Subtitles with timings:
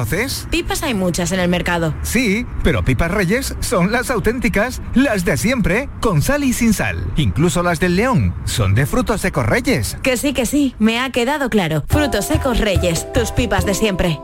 [0.00, 0.48] ¿Conoces?
[0.50, 1.92] Pipas hay muchas en el mercado.
[2.00, 7.04] Sí, pero pipas reyes son las auténticas, las de siempre, con sal y sin sal.
[7.16, 9.98] Incluso las del león son de frutos secos reyes.
[10.02, 11.84] Que sí, que sí, me ha quedado claro.
[11.86, 14.18] Frutos secos reyes, tus pipas de siempre.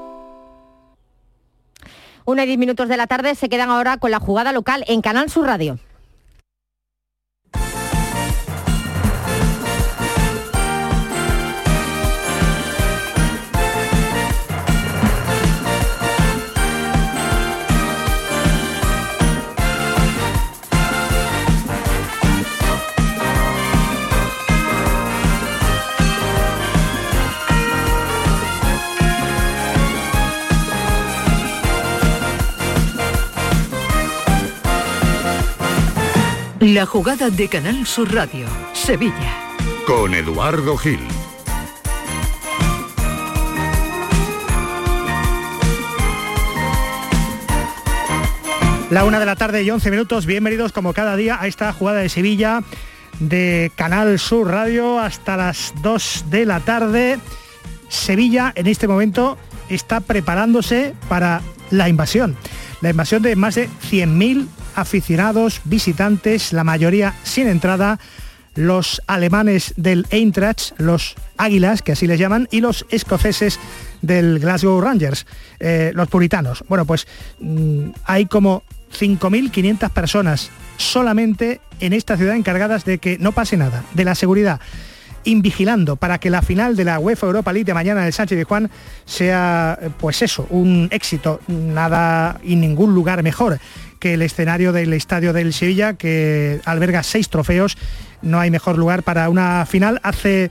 [2.25, 5.03] Una y diez minutos de la tarde se quedan ahora con la jugada local en
[5.03, 5.79] Canal Sur Radio.
[36.75, 39.55] La jugada de Canal Sur Radio, Sevilla.
[39.87, 40.99] Con Eduardo Gil.
[48.91, 52.01] La una de la tarde y 11 minutos, bienvenidos como cada día a esta jugada
[52.01, 52.65] de Sevilla
[53.21, 57.21] de Canal Sur Radio hasta las 2 de la tarde.
[57.89, 59.39] Sevilla en este momento
[59.69, 62.37] está preparándose para la invasión.
[62.81, 67.99] La invasión de más de 100.000 aficionados, visitantes, la mayoría sin entrada,
[68.55, 73.59] los alemanes del Eintracht, los Águilas, que así les llaman, y los escoceses
[74.03, 75.27] del Glasgow Rangers,
[75.61, 76.65] eh, los puritanos.
[76.69, 77.07] Bueno, pues
[77.39, 78.63] mm, hay como
[78.99, 84.61] 5.500 personas solamente en esta ciudad encargadas de que no pase nada, de la seguridad
[85.27, 88.39] invigilando para que la final de la UEFA Europa League de mañana en el Sánchez
[88.39, 88.71] de Juan
[89.05, 93.59] sea, eh, pues eso, un éxito, nada y ningún lugar mejor
[93.99, 97.77] que el escenario del Estadio del Sevilla, que alberga seis trofeos.
[98.23, 100.01] No hay mejor lugar para una final.
[100.03, 100.51] Hace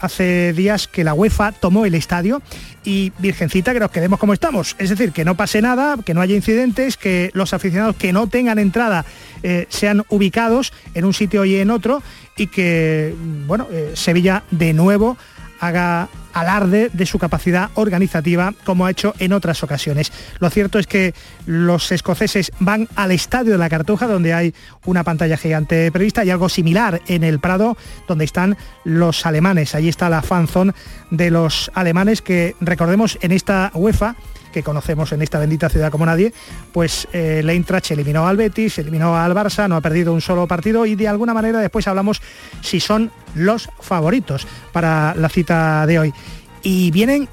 [0.00, 2.42] hace días que la UEFA tomó el estadio
[2.84, 4.76] y Virgencita que nos quedemos como estamos.
[4.78, 8.28] Es decir, que no pase nada, que no haya incidentes, que los aficionados que no
[8.28, 9.04] tengan entrada
[9.42, 12.02] eh, sean ubicados en un sitio y en otro
[12.38, 13.14] y que,
[13.46, 15.18] bueno, eh, Sevilla de nuevo
[15.60, 20.12] haga alarde de su capacidad organizativa como ha hecho en otras ocasiones.
[20.38, 21.14] Lo cierto es que
[21.46, 24.54] los escoceses van al estadio de la Cartuja donde hay
[24.84, 27.76] una pantalla gigante prevista y algo similar en el Prado
[28.06, 29.74] donde están los alemanes.
[29.74, 30.74] Allí está la fanzone
[31.10, 34.14] de los alemanes que recordemos en esta UEFA
[34.58, 36.32] que conocemos en esta bendita ciudad como nadie,
[36.72, 40.48] pues eh, el Eintracht eliminó al Betis, eliminó al Barça, no ha perdido un solo
[40.48, 42.20] partido y de alguna manera después hablamos
[42.60, 46.14] si son los favoritos para la cita de hoy.
[46.62, 47.28] Y vienen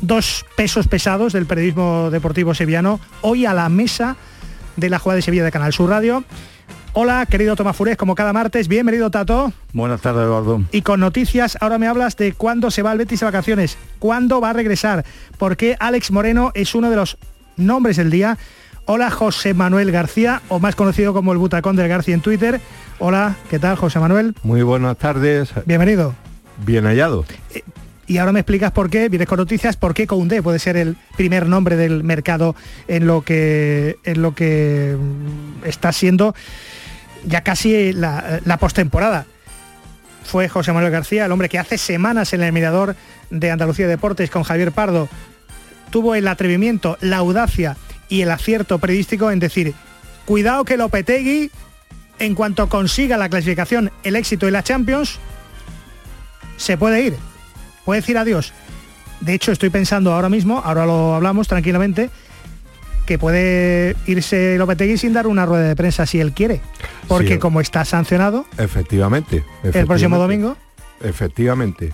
[0.00, 4.16] dos pesos pesados del periodismo deportivo sevillano hoy a la mesa
[4.76, 6.24] de la jugada de Sevilla de Canal Sur Radio.
[6.94, 9.50] Hola, querido Tomás Furés, como cada martes, bienvenido Tato.
[9.72, 10.62] Buenas tardes, Eduardo.
[10.72, 14.42] Y con noticias, ahora me hablas de cuándo se va el Betis de vacaciones, cuándo
[14.42, 15.02] va a regresar,
[15.38, 17.16] porque Alex Moreno es uno de los
[17.56, 18.36] nombres del día.
[18.84, 22.60] Hola, José Manuel García, o más conocido como el Butacón del García en Twitter.
[22.98, 24.34] Hola, ¿qué tal, José Manuel?
[24.42, 25.50] Muy buenas tardes.
[25.64, 26.14] Bienvenido.
[26.66, 27.24] Bien hallado.
[27.54, 27.62] Eh,
[28.06, 30.96] y ahora me explicas por qué, vienes con noticias, por qué Koundé puede ser el
[31.16, 32.54] primer nombre del mercado
[32.86, 36.34] en lo que, en lo que mm, está siendo
[37.24, 39.26] ya casi la, postemporada.
[40.24, 42.94] Fue José Manuel García, el hombre que hace semanas en el mirador
[43.30, 45.08] de Andalucía Deportes con Javier Pardo
[45.90, 47.76] tuvo el atrevimiento, la audacia
[48.08, 49.74] y el acierto periodístico en decir,
[50.24, 51.50] cuidado que Lopetegui,
[52.18, 55.18] en cuanto consiga la clasificación, el éxito y la Champions,
[56.56, 57.16] se puede ir,
[57.84, 58.52] puede decir adiós.
[59.20, 62.10] De hecho, estoy pensando ahora mismo, ahora lo hablamos tranquilamente,
[63.06, 66.60] que puede irse Lopetegui sin dar una rueda de prensa si él quiere.
[67.08, 67.38] Porque Sí.
[67.38, 69.44] como está sancionado, Efectivamente.
[69.64, 70.56] el próximo domingo,
[71.00, 71.92] Efectivamente.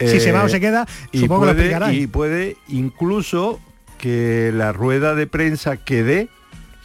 [0.00, 1.92] si se va o se queda, Eh, y supongo que lo puede, explicará.
[1.92, 3.60] y puede incluso
[3.98, 6.28] que la rueda de prensa que dé,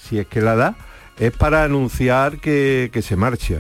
[0.02, 0.76] si es que la da,
[1.20, 3.60] es para anunciar que, que se marcha.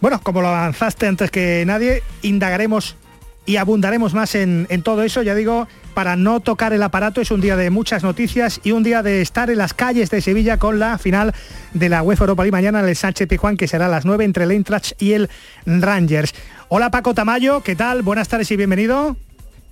[0.00, 2.96] Bueno, como lo avanzaste antes que nadie, indagaremos
[3.46, 5.22] y abundaremos más en, en todo eso.
[5.22, 8.82] Ya digo, para no tocar el aparato es un día de muchas noticias y un
[8.82, 11.32] día de estar en las calles de Sevilla con la final
[11.72, 14.24] de la UEFA Europa League mañana en el Sánchez Pijuán, que será a las 9
[14.24, 15.30] entre el Eintracht y el
[15.64, 16.34] Rangers.
[16.68, 18.02] Hola Paco Tamayo, ¿qué tal?
[18.02, 19.16] Buenas tardes y bienvenido.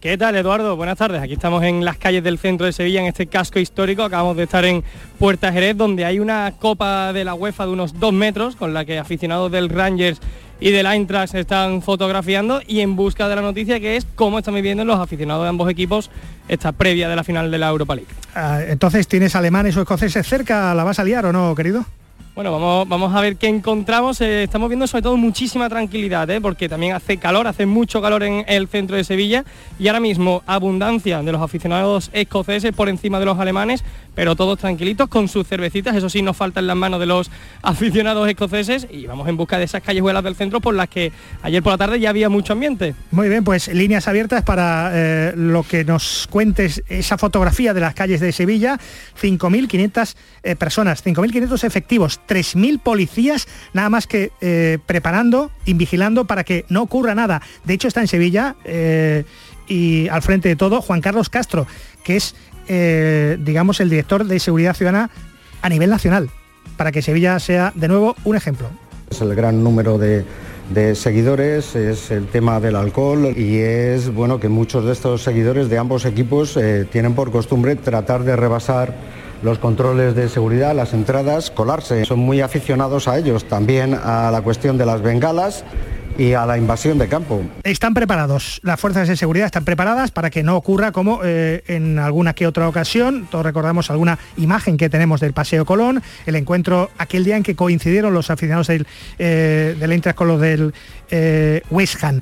[0.03, 0.75] ¿Qué tal, Eduardo?
[0.75, 1.23] Buenas tardes.
[1.23, 4.03] Aquí estamos en las calles del centro de Sevilla, en este casco histórico.
[4.03, 4.83] Acabamos de estar en
[5.17, 8.85] Puerta Jerez, donde hay una copa de la UEFA de unos dos metros, con la
[8.85, 10.19] que aficionados del Rangers
[10.59, 14.41] y del Eintracht se están fotografiando y en busca de la noticia que es cómo
[14.41, 16.11] están viviendo los aficionados de ambos equipos
[16.49, 18.11] esta previa de la final de la Europa League.
[18.35, 20.75] Ah, entonces, ¿tienes alemanes o escoceses cerca?
[20.75, 21.87] ¿La vas a liar o no, querido?
[22.35, 24.19] Bueno, vamos, a ver qué encontramos.
[24.23, 26.41] Eh, estamos viendo sobre todo muchísima tranquilidad, ¿eh?
[26.41, 29.45] porque también hace calor, hace mucho calor en el centro de Sevilla
[29.79, 33.85] y ahora mismo abundancia de los aficionados escoceses por encima de los alemanes,
[34.15, 35.97] pero todos tranquilitos con sus cervecitas.
[35.97, 37.31] Eso sí, nos faltan las manos de los
[37.63, 41.13] aficionados escoceses y vamos en busca de esas callejuelas del centro por las que
[41.43, 42.95] ayer por la tarde ya había mucho ambiente.
[43.11, 47.95] Muy bien, pues líneas abiertas para eh, lo que nos cuentes esa fotografía de las
[47.95, 48.79] calles de Sevilla.
[49.21, 50.15] 5.500
[50.57, 56.83] personas, 5.500 efectivos 3.000 policías nada más que eh, preparando y vigilando para que no
[56.83, 57.43] ocurra nada.
[57.65, 59.25] De hecho está en Sevilla eh,
[59.69, 61.67] y al frente de todo Juan Carlos Castro,
[62.05, 62.35] que es,
[62.75, 65.11] eh, digamos, el director de Seguridad Ciudadana
[65.61, 66.31] a nivel nacional,
[66.77, 68.69] para que Sevilla sea de nuevo un ejemplo.
[69.11, 70.25] Es el gran número de,
[70.73, 75.69] de seguidores, es el tema del alcohol y es bueno que muchos de estos seguidores
[75.69, 76.59] de ambos equipos
[76.91, 78.95] tienen por costumbre tratar de rebasar
[79.43, 82.05] los controles de seguridad, las entradas, colarse.
[82.07, 85.65] Son muy aficionados a ellos, también a la cuestión de las bengalas
[86.19, 87.43] y a la invasión de campo.
[87.63, 91.99] Están preparados, las fuerzas de seguridad están preparadas para que no ocurra como eh, en
[91.99, 96.91] alguna que otra ocasión, todos recordamos alguna imagen que tenemos del Paseo Colón, el encuentro
[96.99, 98.87] aquel día en que coincidieron los aficionados del,
[99.19, 100.75] eh, del con los del
[101.11, 102.21] eh, West Ham,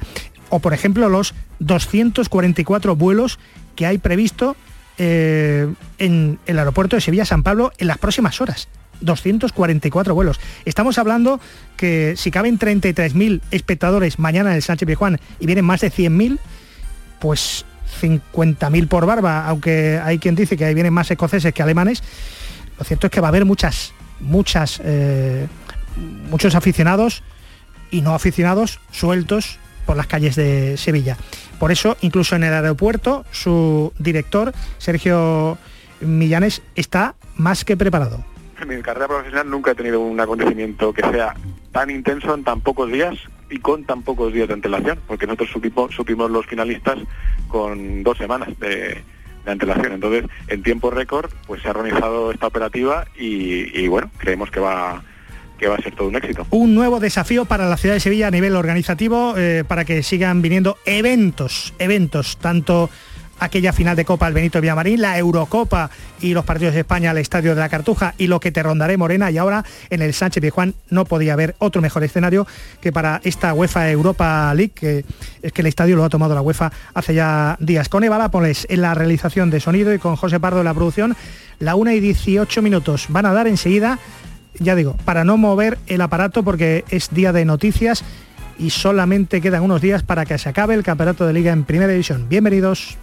[0.51, 3.39] o por ejemplo los 244 vuelos
[3.77, 4.57] que hay previsto
[4.99, 8.69] eh, en el aeropuerto de Sevilla-San Pablo en las próximas horas.
[9.01, 10.41] 244 vuelos.
[10.65, 11.41] Estamos hablando
[11.77, 16.39] que si caben 33.000 espectadores mañana en el Sánchez Pizjuán y vienen más de 100.000,
[17.19, 17.65] pues
[18.01, 22.03] 50.000 por barba, aunque hay quien dice que ahí vienen más escoceses que alemanes,
[22.79, 25.47] lo cierto es que va a haber muchas, muchas, eh,
[26.31, 27.23] muchos aficionados
[27.91, 31.17] y no aficionados sueltos por las calles de Sevilla.
[31.59, 35.59] Por eso, incluso en el aeropuerto, su director, Sergio
[36.01, 38.25] Millanes, está más que preparado.
[38.61, 41.35] En mi carrera profesional nunca he tenido un acontecimiento que sea
[41.73, 43.15] tan intenso en tan pocos días
[43.49, 46.99] y con tan pocos días de antelación, porque nosotros supimos, los finalistas
[47.49, 49.03] con dos semanas de,
[49.47, 49.95] antelación.
[49.95, 55.03] Entonces, en tiempo récord, pues se ha organizado esta operativa y bueno, creemos que va
[55.69, 56.47] a ser todo un éxito.
[56.51, 60.43] Un nuevo desafío para la ciudad de Sevilla a nivel organizativo, eh, para que sigan
[60.43, 62.91] viniendo eventos, eventos, tanto
[63.41, 65.91] aquella final de Copa al Benito Villamarín, la Eurocopa
[66.21, 68.97] y los partidos de España al Estadio de la Cartuja y lo que te rondaré
[68.97, 72.47] Morena y ahora en el Sánchez Pizjuán no podía haber otro mejor escenario
[72.81, 75.05] que para esta UEFA Europa League, que
[75.43, 77.89] es que el estadio lo ha tomado la UEFA hace ya días.
[77.89, 81.17] Con Eva Lápoles en la realización de sonido y con José Pardo en la producción,
[81.59, 83.99] la 1 y 18 minutos van a dar enseguida
[84.59, 88.05] ya digo, para no mover el aparato porque es día de noticias
[88.59, 91.93] y solamente quedan unos días para que se acabe el campeonato de liga en primera
[91.93, 92.29] división.
[92.29, 92.99] Bienvenidos.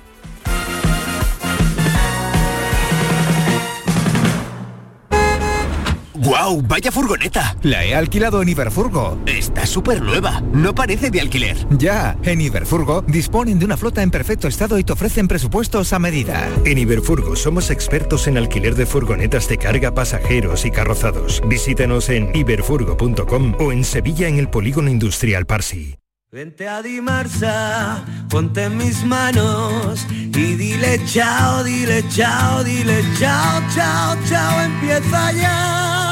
[6.18, 6.62] ¡Guau!
[6.64, 7.56] ¡Vaya furgoneta!
[7.62, 9.20] La he alquilado en Iberfurgo.
[9.26, 10.42] Está súper nueva.
[10.52, 11.58] No parece de alquiler.
[11.78, 16.00] Ya, en Iberfurgo disponen de una flota en perfecto estado y te ofrecen presupuestos a
[16.00, 16.50] medida.
[16.66, 21.42] En Iberfurgo somos expertos en alquiler de furgonetas de carga, pasajeros y carrozados.
[21.48, 25.98] Visítanos en iberfurgo.com o en Sevilla en el Polígono Industrial Parsi.
[26.30, 34.18] Vente a Dimarsa, ponte en mis manos y dile chao, dile chao, dile chao, chao,
[34.28, 36.07] chao, empieza ya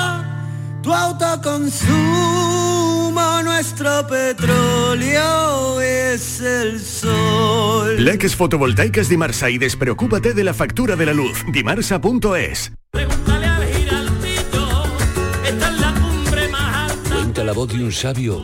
[0.85, 8.03] tu autoconsumo, nuestro petróleo es el sol.
[8.03, 11.43] Leques fotovoltaicas Dimarsa y despreocúpate de la factura de la luz.
[11.51, 12.71] Dimarsa.es
[17.45, 18.43] la voz de un sabio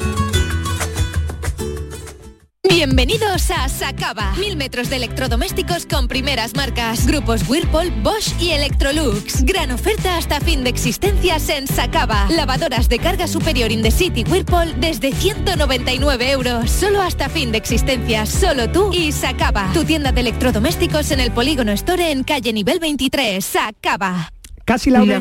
[2.73, 4.33] Bienvenidos a Sacaba.
[4.39, 7.05] Mil metros de electrodomésticos con primeras marcas.
[7.05, 9.43] Grupos Whirlpool, Bosch y Electrolux.
[9.43, 12.29] Gran oferta hasta fin de existencias en Sacaba.
[12.29, 16.71] Lavadoras de carga superior in the city Whirlpool desde 199 euros.
[16.71, 18.29] Solo hasta fin de existencias.
[18.29, 19.69] Solo tú y Sacaba.
[19.73, 23.43] Tu tienda de electrodomésticos en el Polígono Store en calle nivel 23.
[23.43, 24.31] Sacaba.
[24.63, 25.19] Casi la, la,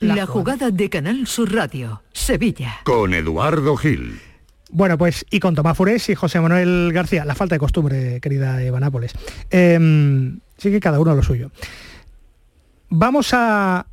[0.00, 2.02] la jugada de Canal Sur Radio.
[2.12, 2.80] Sevilla.
[2.82, 4.33] Con Eduardo Gil.
[4.70, 8.62] Bueno, pues y con Tomás Furés y José Manuel García, la falta de costumbre, querida
[8.62, 9.12] Eva Nápoles.
[9.50, 11.50] Eh, sí que cada uno lo suyo.
[12.88, 13.86] vamos a,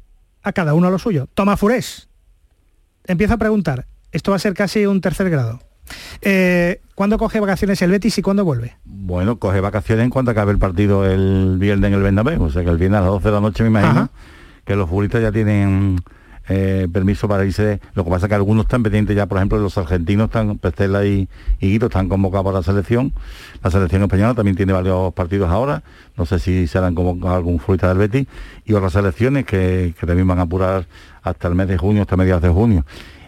[0.43, 1.27] a cada uno a lo suyo.
[1.33, 2.07] Toma Furés.
[3.05, 3.85] Empiezo a preguntar.
[4.11, 5.59] Esto va a ser casi un tercer grado.
[6.21, 8.77] Eh, ¿Cuándo coge vacaciones el Betis y cuándo vuelve?
[8.85, 12.43] Bueno, coge vacaciones en cuanto acabe el partido el viernes en el Bernabéu.
[12.43, 14.09] O sea que el viernes a las 12 de la noche me imagino
[14.65, 15.97] que los futbolistas ya tienen
[16.49, 17.79] eh, permiso para irse.
[17.93, 21.05] Lo que pasa es que algunos están pendientes ya, por ejemplo, los argentinos, están Pestela
[21.05, 21.27] y,
[21.59, 23.13] y están convocados para la selección.
[23.63, 25.83] La selección española también tiene varios partidos ahora.
[26.17, 28.27] No sé si serán convocados algún futbolista del Betis.
[28.65, 30.85] Y otras selecciones que, que también van a apurar
[31.23, 32.85] hasta el mes de junio, hasta mediados de junio.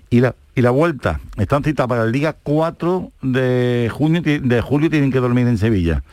[0.09, 4.89] Y la, y la vuelta, están citadas para el día 4 de junio, de julio
[4.89, 6.03] tienen que dormir en Sevilla.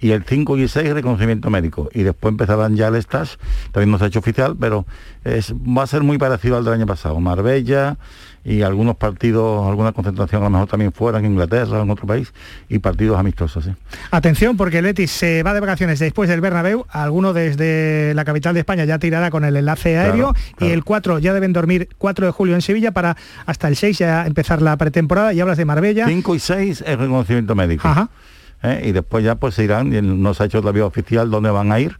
[0.00, 1.90] Y el 5 y 6 reconocimiento médico.
[1.92, 3.36] Y después empezarán ya el stage,
[3.72, 4.86] también no se ha hecho oficial, pero
[5.24, 7.20] es, va a ser muy parecido al del año pasado.
[7.20, 7.98] Marbella
[8.42, 12.06] y algunos partidos, alguna concentración a lo mejor también fuera, en Inglaterra o en otro
[12.06, 12.32] país,
[12.70, 13.64] y partidos amistosos.
[13.64, 13.70] ¿sí?
[14.10, 18.54] Atención, porque el Betis se va de vacaciones después del Bernabéu, alguno desde la capital
[18.54, 20.70] de España ya tirará con el enlace aéreo Claro, claro.
[20.70, 23.14] y el 4 ya deben dormir 4 de julio en Sevilla para
[23.44, 26.06] hasta el 6 ya empezar la pretemporada y hablas de Marbella.
[26.06, 27.86] 5 y 6 es reconocimiento médico.
[28.62, 28.82] ¿Eh?
[28.86, 31.80] Y después ya pues se irán, no se ha hecho todavía oficial dónde van a
[31.80, 31.98] ir,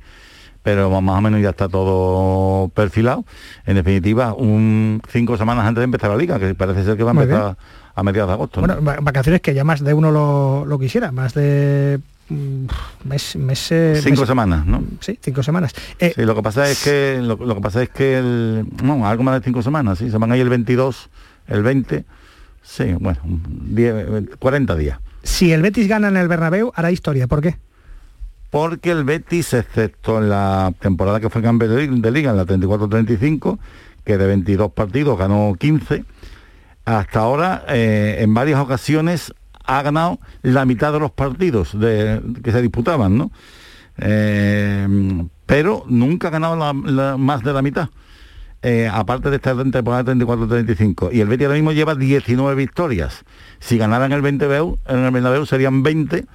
[0.62, 3.24] pero más o menos ya está todo perfilado.
[3.66, 7.12] En definitiva, un cinco semanas antes de empezar la liga, que parece ser que va
[7.12, 7.56] a empezar
[7.94, 8.60] a mediados de agosto.
[8.60, 8.66] ¿no?
[8.66, 11.98] Bueno, va- vacaciones que ya más de uno lo, lo quisiera, más de
[12.28, 12.64] mm,
[13.04, 14.82] mes, mes, eh, Cinco mes- semanas, ¿no?
[15.00, 15.72] Sí, cinco semanas.
[15.98, 19.06] Eh, Sí, lo que pasa es que lo, lo que pasa es que el, no,
[19.08, 21.08] algo más de cinco semanas, sí, se van ahí el 22,
[21.48, 22.04] el 20,
[22.62, 24.98] sí, bueno, 10, 40 días.
[25.22, 27.26] Si el Betis gana en el Bernabéu, hará historia.
[27.26, 27.56] ¿Por qué?
[28.50, 32.36] porque el Betis, excepto en la temporada que fue campeón de li- de liga, en
[32.36, 33.60] la 34-35,
[34.04, 36.04] que de 22 partidos ganó 15,
[36.84, 39.32] hasta ahora eh, en varias ocasiones
[39.64, 43.30] ha ganado la mitad de los partidos que se disputaban, ¿no?
[43.98, 44.88] Eh,
[45.46, 47.88] pero nunca ha ganado la- más de la mitad.
[48.62, 51.10] Eh, aparte de esta temporada 34-35.
[51.12, 53.24] Y el Betis ahora mismo lleva 19 victorias.
[53.58, 56.26] Si ganaran el 20 Bernabéu, en el Bernabéu serían 20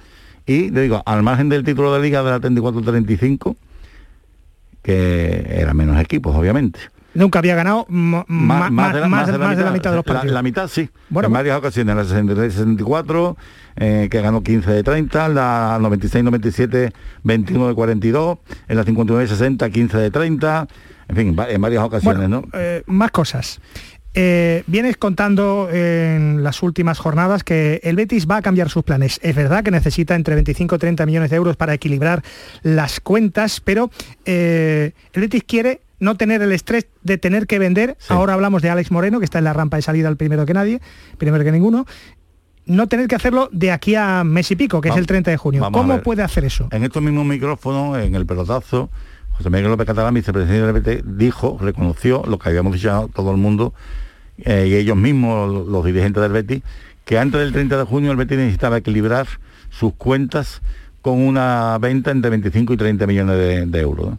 [0.46, 3.56] y le digo, al margen del título de liga de la 34-35,
[4.82, 6.78] que era menos equipos, obviamente.
[7.14, 8.70] Nunca había ganado más, de,
[9.08, 10.34] más de la mitad de los La- partidos.
[10.34, 10.90] La, mitad sí.
[11.08, 13.36] Bueno, en pues- varias ocasiones, la 63-64,
[13.76, 16.92] eh, que ganó 15 de 30, la 96-97,
[17.22, 20.68] 21 de 42, en la 59-60, 15 de 30,
[21.08, 22.42] en fin, en varias ocasiones, ¿no?
[22.52, 23.60] Eh, más cosas.
[24.18, 29.20] Eh, vienes contando en las últimas jornadas que el Betis va a cambiar sus planes.
[29.22, 32.22] Es verdad que necesita entre 25 y 30 millones de euros para equilibrar
[32.62, 33.90] las cuentas, pero
[34.24, 37.98] eh, el Betis quiere no tener el estrés de tener que vender.
[38.08, 40.54] Ahora hablamos de Alex Moreno, que está en la rampa de salida el primero que
[40.54, 40.80] nadie,
[41.18, 41.84] primero que ninguno.
[42.64, 45.36] No tener que hacerlo de aquí a mes y pico, que es el 30 de
[45.36, 45.68] junio.
[45.70, 46.68] ¿Cómo puede hacer eso?
[46.72, 48.88] En estos mismos micrófonos, en el pelotazo,
[49.36, 53.36] José Miguel López Catalán, vicepresidente del BT, dijo, reconoció lo que habíamos dicho todo el
[53.36, 53.74] mundo,
[54.38, 56.62] eh, y ellos mismos, los dirigentes del Betis,
[57.04, 59.26] que antes del 30 de junio el Betis necesitaba equilibrar
[59.70, 60.62] sus cuentas
[61.02, 64.18] con una venta entre 25 y 30 millones de, euros.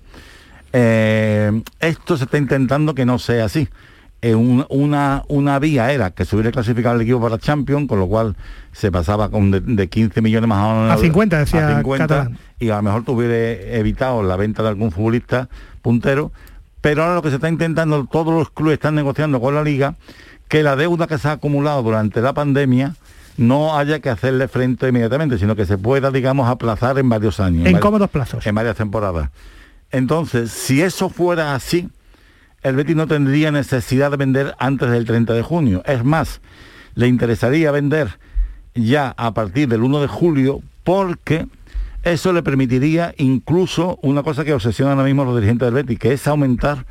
[0.71, 3.67] Eh, esto se está intentando que no sea así.
[4.23, 8.07] Un- una, una vía era que se hubiera clasificado el equipo para Champions, con lo
[8.07, 8.35] cual
[8.71, 12.07] se pasaba con de, de 15 millones más o menos A 50, decía a 50,
[12.07, 12.37] Catalán.
[12.59, 13.35] y a lo mejor te hubiera
[13.77, 15.49] evitado la venta de algún futbolista
[15.83, 16.31] puntero,
[16.81, 19.95] pero ahora lo que se está intentando, todos los clubes están negociando con la liga,
[20.47, 22.95] que la deuda que se ha acumulado durante la pandemia
[23.37, 27.67] no haya que hacerle frente inmediatamente, sino que se pueda, digamos, aplazar en varios años.
[27.67, 28.45] En vari- cómodos plazos.
[28.47, 29.29] En varias temporadas.
[29.91, 31.87] Entonces, si eso fuera así,
[32.67, 35.83] el Betis no tendría necesidad de vender antes del 30 de junio.
[35.85, 36.41] Es más,
[36.95, 38.19] le interesaría vender
[38.73, 41.47] ya a partir del 1 de julio porque
[42.03, 45.99] eso le permitiría incluso una cosa que obsesiona ahora mismo a los dirigentes del Betis,
[45.99, 46.85] que es aumentar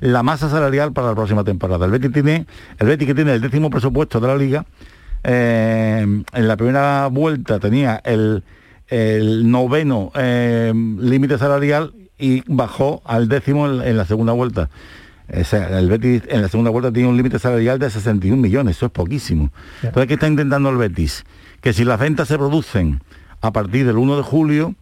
[0.00, 1.86] la masa salarial para la próxima temporada.
[1.86, 2.46] El Betis tiene,
[2.78, 4.66] el Betis que tiene el décimo presupuesto de la liga,
[5.24, 8.42] eh, en la primera vuelta tenía el,
[8.90, 14.70] noveno eh, límite salarial y bajó al décimo en la segunda vuelta.
[15.34, 18.76] O sea, el Betis en la segunda vuelta tiene un límite salarial de 61 millones,
[18.76, 19.50] eso es poquísimo.
[19.82, 21.24] Entonces, ¿qué está intentando el Betis?
[21.60, 23.02] Que si las ventas se producen
[23.40, 24.74] a partir del 1 de julio,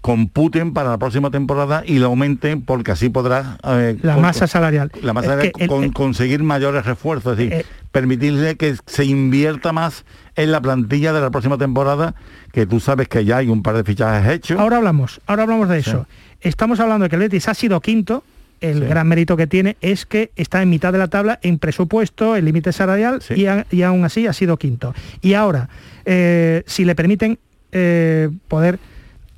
[0.00, 3.58] computen para la próxima temporada y lo aumenten porque así podrá...
[3.64, 4.90] eh, La con- masa salarial.
[5.02, 9.72] la masa salarial el- con- el- conseguir mayores refuerzos, es decir, permitirle que se invierta
[9.72, 12.14] más en la plantilla de la próxima temporada,
[12.52, 14.58] que tú sabes que ya hay un par de fichajes hechos.
[14.58, 16.06] Ahora hablamos, ahora hablamos de eso.
[16.40, 18.24] Estamos hablando de que el Betis ha sido quinto.
[18.60, 22.36] El gran mérito que tiene es que está en mitad de la tabla en presupuesto,
[22.36, 24.94] en límite salarial y, a- y aún así ha sido quinto.
[25.22, 25.68] Y ahora,
[26.04, 27.38] eh, si le permiten
[27.72, 28.78] eh, poder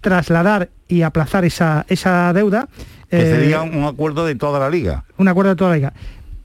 [0.01, 2.69] trasladar y aplazar esa, esa deuda.
[3.11, 5.05] Que eh, sería un acuerdo de toda la liga.
[5.17, 5.93] un acuerdo de toda la liga.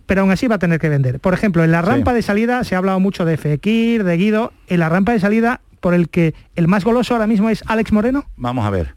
[0.06, 1.20] Pero aún así va a tener que vender.
[1.20, 4.54] Por ejemplo, en la rampa de salida se ha hablado mucho de Fekir, de Guido.
[4.68, 7.92] En la rampa de salida, por el que el más goloso ahora mismo es Alex
[7.92, 8.24] Moreno.
[8.38, 8.96] Vamos a ver.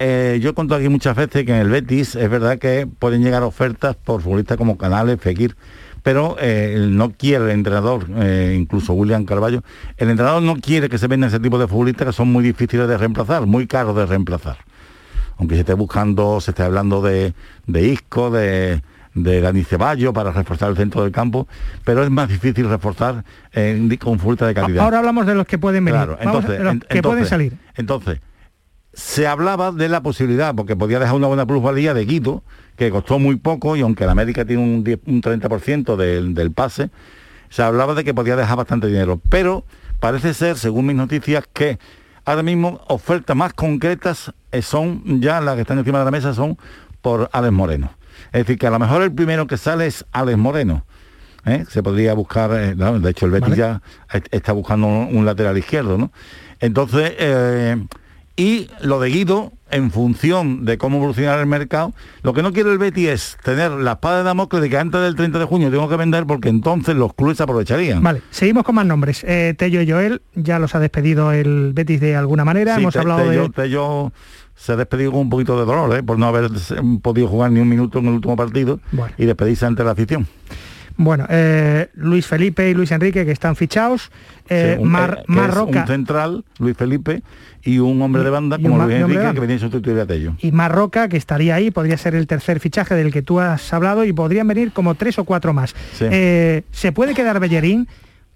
[0.00, 3.22] Eh, yo he contado aquí muchas veces que en el Betis es verdad que pueden
[3.22, 5.56] llegar ofertas por futbolistas como Canales, Fekir,
[6.04, 9.62] pero eh, no quiere el entrenador, eh, incluso William Carballo,
[9.96, 12.86] el entrenador no quiere que se vendan ese tipo de futbolistas que son muy difíciles
[12.86, 14.58] de reemplazar, muy caros de reemplazar.
[15.36, 17.32] Aunque se esté buscando, se esté hablando de,
[17.66, 18.82] de Isco, de,
[19.14, 21.48] de Dani Ceballos para reforzar el centro del campo,
[21.84, 24.84] pero es más difícil reforzar eh, con futbolistas de calidad.
[24.84, 25.96] Ahora hablamos de los que pueden venir.
[25.96, 27.52] Claro, entonces, a- de los en- que pueden salir.
[27.76, 28.20] Entonces,
[28.98, 32.42] se hablaba de la posibilidad, porque podía dejar una buena plusvalía de Guido,
[32.74, 36.50] que costó muy poco, y aunque la América tiene un, 10 un 30% del, del
[36.50, 36.90] pase,
[37.48, 39.20] se hablaba de que podía dejar bastante dinero.
[39.30, 39.64] Pero
[40.00, 41.78] parece ser, según mis noticias, que
[42.24, 46.34] ahora mismo ofertas más concretas eh, son ya las que están encima de la mesa
[46.34, 46.58] son
[47.00, 47.90] por Alex Moreno.
[48.32, 50.84] Es decir, que a lo mejor el primero que sale es Alex Moreno.
[51.46, 51.64] ¿eh?
[51.70, 53.80] Se podría buscar, eh, de hecho el Betis ya
[54.12, 56.10] est- está buscando un, un lateral izquierdo, ¿no?
[56.60, 57.76] Entonces, eh,
[58.38, 61.92] y lo de Guido, en función de cómo evolucionar el mercado,
[62.22, 65.00] lo que no quiere el Betis es tener la espada de Damocles de que antes
[65.02, 68.02] del 30 de junio tengo que vender porque entonces los clubes aprovecharían.
[68.02, 69.24] Vale, seguimos con más nombres.
[69.24, 72.76] Eh, Tello y Joel, ya los ha despedido el Betis de alguna manera.
[72.76, 73.48] Sí, Hemos Te- hablado Tello- de...
[73.50, 74.12] Tello
[74.54, 76.02] se ha despedido con un poquito de dolor, ¿eh?
[76.02, 79.14] por no haber eh, podido jugar ni un minuto en el último partido Bueno.
[79.18, 80.26] y despedirse ante la afición.
[81.00, 84.10] Bueno, eh, Luis Felipe y Luis Enrique que están fichados.
[84.48, 87.22] Eh, Sí, un- Mar, eh, que Mar es Roca un central, Luis Felipe,
[87.62, 90.34] y un hombre de banda como Luis Enrique, que venía a sustituir a Tello.
[90.40, 94.04] y Marroca, que estaría ahí, podría ser el tercer fichaje del que tú has hablado
[94.04, 95.74] y podrían venir como tres o cuatro más.
[95.94, 96.06] Sí.
[96.10, 97.86] Eh, ¿Se puede quedar Bellerín?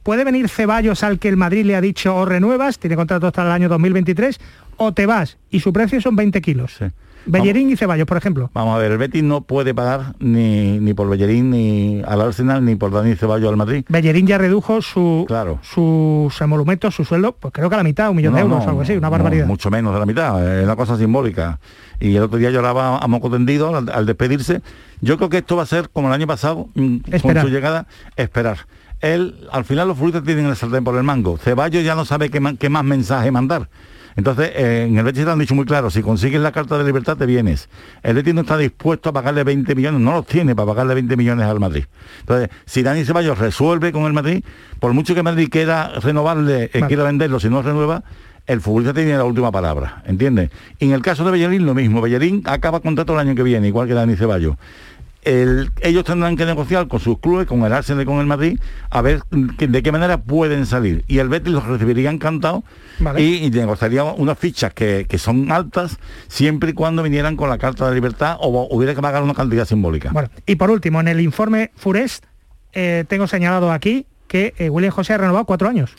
[0.05, 3.43] ¿Puede venir Ceballos al que el Madrid le ha dicho o renuevas, tiene contrato hasta
[3.43, 4.39] el año 2023,
[4.77, 5.37] o te vas?
[5.51, 6.79] Y su precio son 20 kilos.
[7.27, 8.51] Bellerín y Ceballos, por ejemplo.
[8.55, 12.65] Vamos a ver, el Betis no puede pagar ni, ni por Bellerín, ni al Arsenal,
[12.65, 13.85] ni por Dani Ceballos al Madrid.
[13.89, 15.27] Bellerín ya redujo su,
[15.63, 18.69] sus emolumentos, su sueldo, pues creo que a la mitad, un millón de euros no,
[18.69, 19.47] algo así, una no, barbaridad.
[19.47, 21.59] mucho menos de la mitad, es una cosa simbólica.
[22.01, 24.61] Y el otro día lloraba a moco tendido al, al despedirse.
[25.01, 27.43] Yo creo que esto va a ser como el año pasado, mm, Esperar.
[27.45, 28.59] con su llegada, esperar.
[29.01, 31.37] Él, al final los futbolistas tienen el sartén por el mango.
[31.37, 33.69] Ceballos ya no sabe qué, qué más mensaje mandar.
[34.17, 36.85] Entonces, eh, en el Betis te han dicho muy claro, si consigues la carta de
[36.85, 37.69] libertad te vienes.
[38.03, 41.17] El Betis no está dispuesto a pagarle 20 millones, no los tiene para pagarle 20
[41.17, 41.85] millones al Madrid.
[42.21, 44.45] Entonces, si Dani Ceballos resuelve con el Madrid,
[44.81, 48.03] por mucho que Madrid quiera renovarle, eh, quiera venderlo, si no renueva,
[48.47, 50.51] el futbolista tiene la última palabra, ¿entiendes?
[50.79, 53.69] Y en el caso de Bellerín lo mismo, Bellerín acaba contrato el año que viene,
[53.69, 54.57] igual que Dani Ceballos.
[55.23, 58.59] El- ellos tendrán que negociar con sus clubes, con el Arsenal y con el Madrid,
[58.91, 59.23] a ver
[59.57, 61.05] que- de qué manera pueden salir.
[61.07, 62.65] Y el Betis los recibiría encantado
[62.99, 63.23] Vale.
[63.23, 67.59] y, y negociaría unas fichas que, que son altas siempre y cuando vinieran con la
[67.59, 70.11] carta de libertad o hubiera que pagar una cantidad simbólica.
[70.13, 72.25] Bueno, y por último, en el informe Furest,
[72.73, 75.95] eh, tengo señalado aquí que eh, William José ha renovado cuatro años.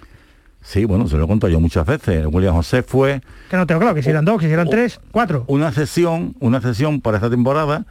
[0.61, 2.25] Sí, bueno, se lo he contado yo muchas veces.
[2.29, 4.99] William José fue Que no tengo claro, que si eran dos, que si eran tres,
[5.11, 5.43] cuatro.
[5.47, 7.85] una sesión, una sesión para esta temporada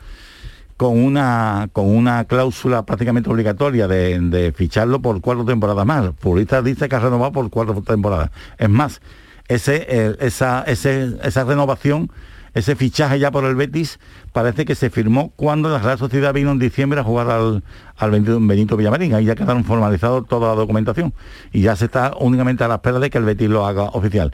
[0.82, 6.10] con una con una cláusula prácticamente obligatoria de, ficharlo por cuatro temporadas más.
[6.18, 8.30] Futbolista dice que ha renovado por cuatro temporadas.
[8.58, 9.00] Es más,
[9.46, 12.10] ese, eh, esa, esa renovación,
[12.52, 14.00] ese fichaje ya por el Betis,
[14.32, 17.62] parece que se firmó cuando la Real Sociedad vino en diciembre a jugar al,
[17.96, 19.14] al Benito Villamarín.
[19.14, 21.14] Ahí ya quedaron formalizados toda la documentación.
[21.52, 24.32] Y ya se está únicamente a la espera de que el Betis lo haga oficial.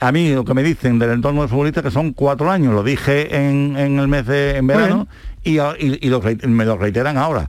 [0.00, 2.82] A mí lo que me dicen del entorno del futbolista que son cuatro años, lo
[2.82, 5.08] dije en, en el mes de en verano
[5.42, 7.48] y, y- y lo reit- me lo reiteran ahora.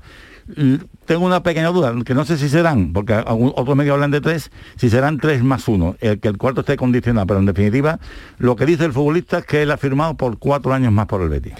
[1.05, 4.49] Tengo una pequeña duda, que no sé si serán, porque otros medios hablan de tres,
[4.77, 7.99] si serán tres más uno, el que el cuarto esté condicionado, pero en definitiva,
[8.37, 11.21] lo que dice el futbolista es que él ha firmado por cuatro años más por
[11.21, 11.53] el Betis.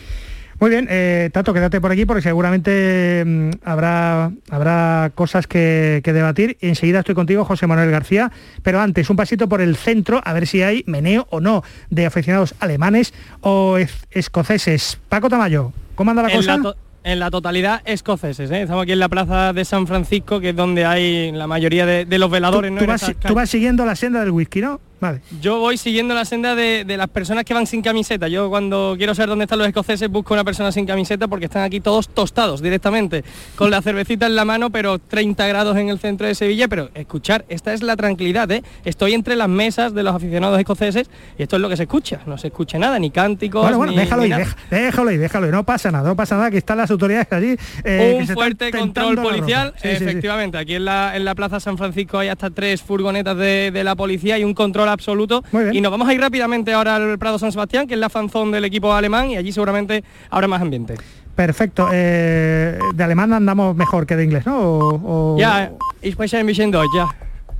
[0.59, 6.13] Muy bien, eh, Tato, quédate por aquí porque seguramente mm, habrá, habrá cosas que, que
[6.13, 6.57] debatir.
[6.61, 8.31] Enseguida estoy contigo, José Manuel García,
[8.63, 12.07] pero antes un pasito por el centro, a ver si hay meneo o no de
[12.07, 13.77] aficionados alemanes o
[14.09, 14.99] escoceses.
[15.09, 16.57] Paco Tamayo, ¿cómo anda la en, cosa?
[16.57, 18.51] la en la totalidad escoceses.
[18.51, 18.63] ¿eh?
[18.63, 22.05] Estamos aquí en la plaza de San Francisco, que es donde hay la mayoría de,
[22.05, 22.71] de los veladores.
[22.71, 22.79] ¿no?
[22.79, 24.81] tú, vas, tú vas siguiendo la senda del whisky, ¿no?
[24.99, 25.21] Vale.
[25.41, 28.27] Yo voy siguiendo la senda de, de las personas que van sin camiseta.
[28.27, 31.63] Yo cuando quiero saber dónde están los escoceses busco una persona sin camiseta porque están
[31.63, 33.23] aquí todos tostados directamente,
[33.55, 36.67] con la cervecita en la mano, pero 30 grados en el centro de Sevilla.
[36.67, 38.49] Pero escuchar, esta es la tranquilidad.
[38.51, 38.63] ¿eh?
[38.85, 42.21] Estoy entre las mesas de los aficionados escoceses y esto es lo que se escucha.
[42.25, 43.61] No se escucha nada, ni cánticos.
[43.61, 46.49] Bueno, bueno, ni- déjalo ni deja- déjalo ahí, déjalo no pasa nada, no pasa nada,
[46.51, 47.55] que están las autoridades allí.
[47.83, 50.03] eh, que un se fuerte control policial, sí, sí.
[50.03, 50.57] efectivamente.
[50.57, 53.95] Aquí en la, en la Plaza San Francisco hay hasta tres furgonetas de, de la
[53.95, 55.43] policía y un control absoluto.
[55.71, 58.51] Y nos vamos a ir rápidamente ahora al Prado San Sebastián, que es la fanzón
[58.51, 60.95] del equipo alemán, y allí seguramente habrá más ambiente.
[61.35, 61.89] Perfecto.
[61.93, 64.57] Eh, de alemán andamos mejor que de inglés, ¿no?
[64.59, 65.71] O, o- Ya,
[66.01, 67.07] ich spreche ein bisschen Deutsch, ya.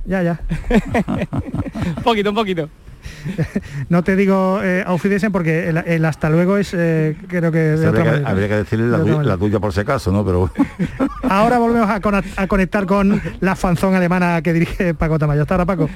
[0.04, 0.40] Ya, ya.
[1.96, 2.68] un poquito, un poquito.
[3.88, 7.88] No te digo eh, auf porque el, el hasta luego es, eh, creo que de
[7.88, 8.30] otra habría, que, manera.
[8.30, 9.34] habría que decirle la, De tuya- manera.
[9.34, 10.24] la tuya por si acaso, ¿no?
[10.24, 10.50] Pero
[11.28, 15.42] Ahora volvemos a conectar con la fanzón alemana que dirige Paco Tamayo.
[15.42, 15.90] Hasta ahora, Paco.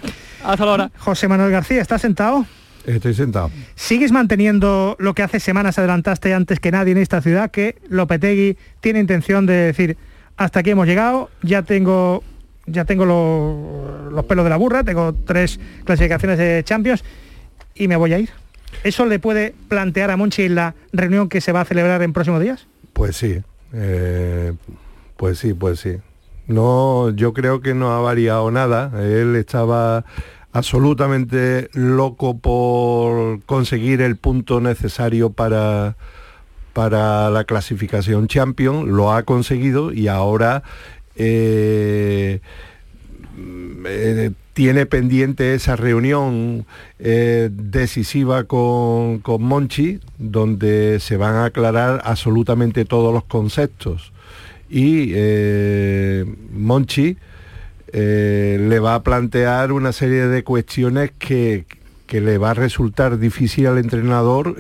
[0.44, 0.90] Hasta ahora.
[0.98, 2.46] José Manuel García, ¿estás sentado?
[2.85, 3.51] Estoy sentado.
[3.77, 8.59] ¿Sigues manteniendo lo que hace semanas adelantaste antes que nadie en esta ciudad, que Lopetegui
[8.81, 9.96] tiene intención de decir,
[10.37, 12.25] hasta aquí hemos llegado, ya tengo,
[12.66, 17.03] ya tengo lo- los pelos de la burra, tengo tres clasificaciones de Champions
[17.75, 18.31] y me voy a ir?
[18.85, 22.12] ¿Eso le puede plantear a Monchi en la reunión que se va a celebrar en
[22.12, 22.66] próximos días?
[22.92, 23.40] Pues sí,
[23.72, 24.53] eh,
[25.16, 25.96] pues sí, pues sí.
[26.46, 28.90] No, yo creo que no ha variado nada.
[29.03, 30.05] Él estaba
[30.53, 35.96] absolutamente loco por conseguir el punto necesario para
[36.72, 40.62] para la clasificación champion, lo ha conseguido y ahora
[41.16, 42.40] eh,
[43.87, 46.66] eh, tiene pendiente esa reunión
[46.98, 54.12] eh, decisiva con, con Monchi, donde se van a aclarar absolutamente todos los conceptos.
[54.68, 55.12] Y
[56.55, 57.18] Monchi
[57.92, 61.66] le va a plantear una serie de cuestiones que,
[62.07, 64.57] que le va a resultar difícil al entrenador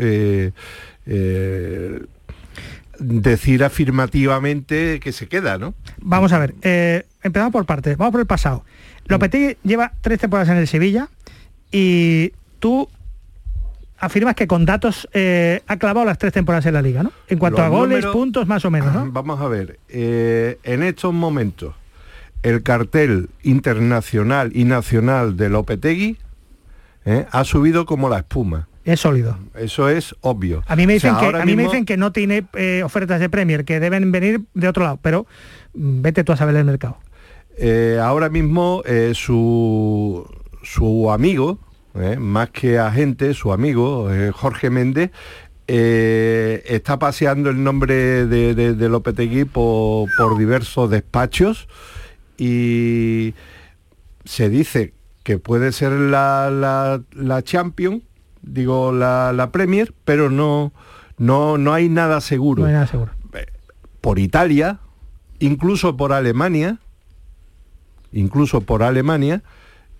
[2.98, 5.74] decir afirmativamente que se queda, ¿no?
[6.00, 8.64] Vamos a ver, eh, empezamos por partes, vamos por el pasado.
[9.06, 11.08] Lopetegui lleva tres temporadas en el Sevilla
[11.70, 12.88] y tú
[13.98, 17.12] afirmas que con datos eh, ha clavado las tres temporadas en la liga, ¿no?
[17.28, 19.06] En cuanto Los a goles, números- puntos, más o menos, ¿no?
[19.12, 21.74] Vamos a ver, eh, en estos momentos
[22.42, 26.18] el cartel internacional y nacional de Lopetegui
[27.30, 28.68] ha subido como la espuma.
[28.84, 29.38] Es sólido.
[29.54, 30.62] Eso es obvio.
[30.66, 32.82] A mí me O sea, dicen, que, a mí me dicen que no tiene eh,
[32.84, 35.26] ofertas de Premier, que deben venir de otro lado, pero
[35.74, 36.98] mm, vete tú a saber el mercado.
[37.56, 40.26] Eh, ahora mismo eh, su,
[40.62, 41.58] su amigo,
[42.18, 45.10] más que agente, su amigo, Jorge Méndez,
[45.66, 51.68] está paseando el nombre de, de, de Lopetegui por, por diversos despachos
[52.38, 53.34] y
[54.24, 58.02] se dice que puede ser la, la, la Champion,
[58.42, 60.72] digo la, la Premier, pero no,
[61.18, 63.12] no, no hay nada seguro No hay nada seguro.
[64.00, 64.78] por Italia,
[65.38, 66.78] incluso por Alemania,
[68.12, 69.42] incluso por Alemania,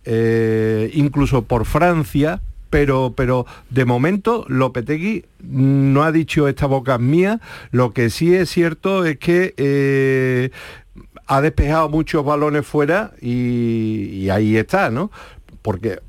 [0.05, 7.01] eh, incluso por Francia, pero, pero de momento Lopetegui no ha dicho esta boca es
[7.01, 10.51] mía, lo que sí es cierto es que eh,
[11.27, 15.11] ha despejado muchos balones fuera y, y ahí está, ¿no?
[15.61, 16.01] Porque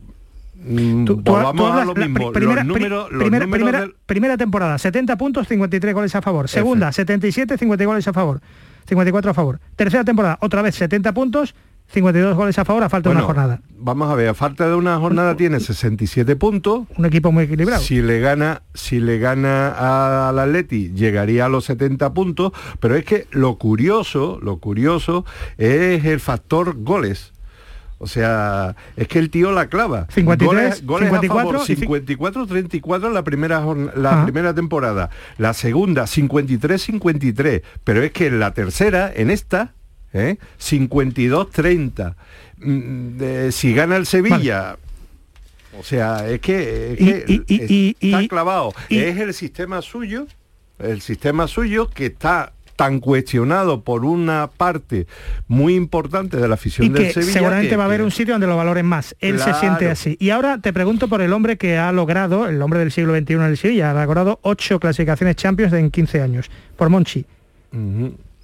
[0.64, 3.96] Tú- tú volvamos tú a lo mismo, pri- primera, los números, los primera- primera- del-
[4.06, 6.48] primera temporada, 70 puntos, 53 goles a favor.
[6.48, 8.40] Segunda, 77, 50 goles a favor.
[8.88, 9.60] 54 a favor.
[9.76, 11.56] Tercera temporada, otra vez 70 puntos,
[11.88, 13.62] 52 goles a favor a falta de una Bueno, jornada.
[13.78, 16.84] Vamos a ver, a falta de una jornada tiene 67 puntos.
[16.98, 17.82] Un equipo muy equilibrado.
[17.82, 23.04] Si le gana, si le gana al Atleti, llegaría a los 70 puntos, pero es
[23.06, 25.26] que lo curioso, lo curioso
[25.58, 27.33] es el factor goles.
[28.00, 30.08] O sea, es que el tío la clava.
[30.14, 33.64] 53, goles, goles a 54 favor, y ci- 54-34 la primera
[33.96, 35.10] la primera temporada.
[35.38, 39.74] La segunda 53-53, pero es que en la tercera, en esta,
[40.12, 40.38] ¿eh?
[40.60, 42.16] 52-30.
[42.58, 44.78] Mm, de- si gana el Sevilla,
[45.80, 48.74] o sea, es que, es Y- que y- y- y- está clavado.
[48.90, 50.28] es el sistema suyo,
[50.80, 55.06] el sistema suyo que está tan cuestionado por una parte
[55.48, 58.06] muy importante de la afición y del que Sevilla seguramente que- va a haber que-
[58.06, 59.16] un sitio donde lo valoren más.
[59.20, 60.18] Él se siente así.
[60.20, 63.34] Y ahora te pregunto por el hombre que ha logrado, el hombre del siglo XXI
[63.36, 67.26] en el Sevilla, ha logrado ocho clasificaciones Champions en 15 años, por Monchi.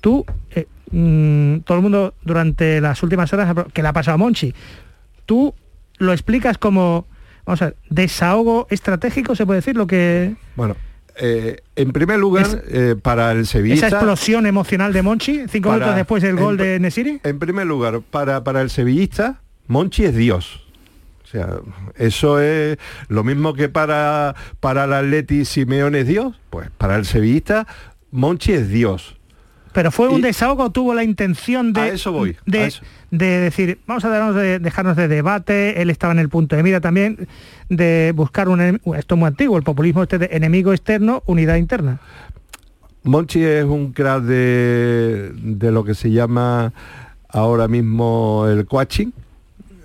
[0.01, 4.17] Tú, eh, mm, todo el mundo durante las últimas horas, que le ha pasado a
[4.17, 4.53] Monchi,
[5.25, 5.53] tú
[5.97, 7.05] lo explicas como,
[7.45, 10.35] vamos a ver, desahogo estratégico, se puede decir, lo que...
[10.55, 10.75] Bueno,
[11.19, 13.75] eh, en primer lugar, eh, para el Sevilla...
[13.75, 17.19] Esa explosión emocional de Monchi, cinco Para- minutos después del gol en- de Nesiri.
[17.23, 20.65] En primer lugar, para, para el sevillista, Monchi es Dios.
[21.23, 21.57] O sea,
[21.95, 22.77] eso es
[23.07, 26.39] lo mismo que para, para el Atleti Simeone es Dios.
[26.49, 27.67] Pues para el sevillista,
[28.09, 29.15] Monchi es Dios.
[29.79, 32.81] Pero fue un desahogo, o tuvo la intención de, A eso voy, de, a eso.
[33.11, 36.63] de decir, vamos a dejarnos de, dejarnos de debate, él estaba en el punto de
[36.63, 37.29] mira también,
[37.69, 42.01] de buscar un, esto es muy antiguo, el populismo este de enemigo externo, unidad interna.
[43.03, 46.73] Monchi es un crack de, de lo que se llama
[47.29, 49.11] ahora mismo el coaching.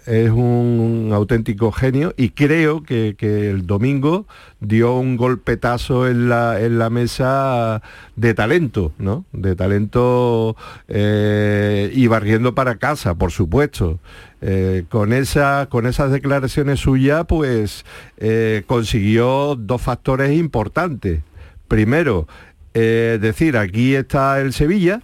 [0.07, 4.27] Es un, auténtico genio y creo que, el domingo
[4.61, 7.83] dio un golpetazo en la, en la mesa
[8.17, 9.25] de talento, ¿no?
[9.33, 10.57] De talento
[10.89, 13.99] eh, y barriendo para casa, por supuesto.
[14.41, 17.87] Eh, con, esa, con esas declaraciones suyas, pues
[18.19, 21.23] eh, consiguió dos factores importantes.
[21.69, 22.29] Primero,
[22.75, 25.01] decir, aquí está el Sevilla,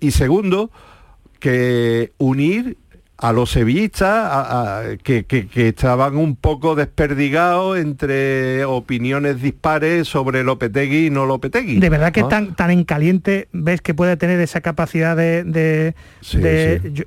[0.00, 0.70] y segundo,
[1.38, 2.76] que unir
[3.18, 11.24] a los sevillistas que, estaban un poco desperdigados entre opiniones dispares sobre Lopetegui y no
[11.24, 11.78] Lopetegui.
[11.78, 15.94] De verdad que tan, tan en caliente ves que puede tener esa capacidad de...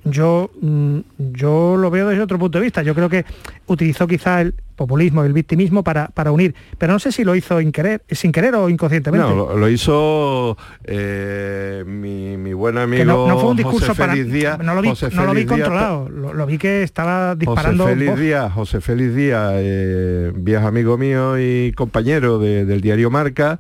[0.05, 2.81] Yo, mm, yo, lo veo desde otro punto de vista.
[2.81, 3.25] Yo creo que
[3.67, 7.59] utilizó quizá el populismo, el victimismo para, para unir, pero no sé si lo hizo
[7.59, 9.27] sin querer, sin querer o inconscientemente.
[9.27, 14.73] No, lo, hizo eh, mi, buen amigo no, fue un discurso José para, Díaz, no
[14.73, 17.83] lo vi, no lo vi controlado, lo, vi que estaba disparando.
[17.83, 23.59] José Félix Díaz, José Félix Díaz, eh, viejo amigo mío y compañero del diario Marca,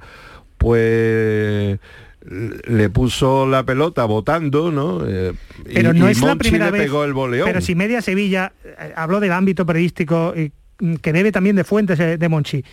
[0.57, 1.79] pues
[2.21, 5.05] le puso la pelota votando, ¿no?
[5.05, 5.33] Eh,
[5.73, 6.89] pero no es la primera vez.
[6.89, 8.53] Pero si media Sevilla
[8.95, 10.51] habló del ámbito periodístico y
[11.01, 12.63] que debe también de fuentes de Monchi.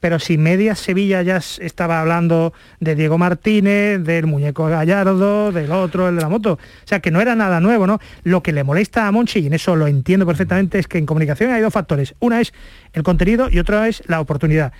[0.00, 6.08] Pero si media Sevilla ya estaba hablando de Diego Martínez, del muñeco Gallardo, del otro,
[6.08, 6.52] el de la moto.
[6.52, 7.98] O sea, que no era nada nuevo, ¿no?
[8.22, 11.06] Lo que le molesta a Monchi, y en eso lo entiendo perfectamente, es que en
[11.06, 12.14] comunicación hay dos factores.
[12.20, 12.52] Una es
[12.92, 14.72] el contenido y otra es la oportunidad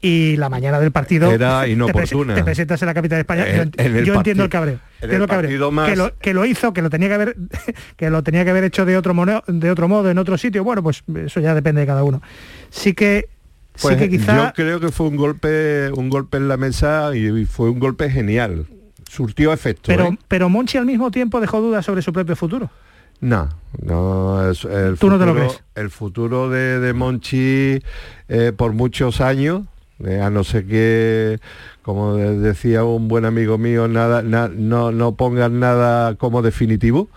[0.00, 2.34] y la mañana del partido era inoportuna.
[2.34, 3.46] Te, presentas en la capital de España.
[4.04, 4.78] yo, entiendo el cabreo.
[5.00, 7.36] que, lo, hizo, que lo tenía que haber,
[7.96, 10.62] que lo tenía que haber hecho de otro modo, de otro modo, en otro sitio.
[10.62, 12.22] Bueno, pues eso ya depende de cada uno.
[12.70, 13.28] Sí que
[13.74, 14.46] sí pues que quizá...
[14.48, 18.10] Yo creo que fue un golpe, un golpe en la mesa y fue un golpe
[18.10, 18.66] genial.
[19.08, 19.84] Surtió efecto.
[19.86, 20.18] Pero, ¿eh?
[20.28, 22.70] pero Monchi al mismo tiempo dejó dudas sobre su propio futuro.
[23.20, 23.48] No,
[23.82, 25.62] no, el ¿Tú futuro, no te lo crees?
[25.74, 27.82] El futuro de, Monchi
[28.28, 29.62] eh, por muchos años,
[30.04, 31.38] eh, a no ser que,
[31.82, 37.08] como decía un buen amigo mío, nada, no, no pongan nada como definitivo.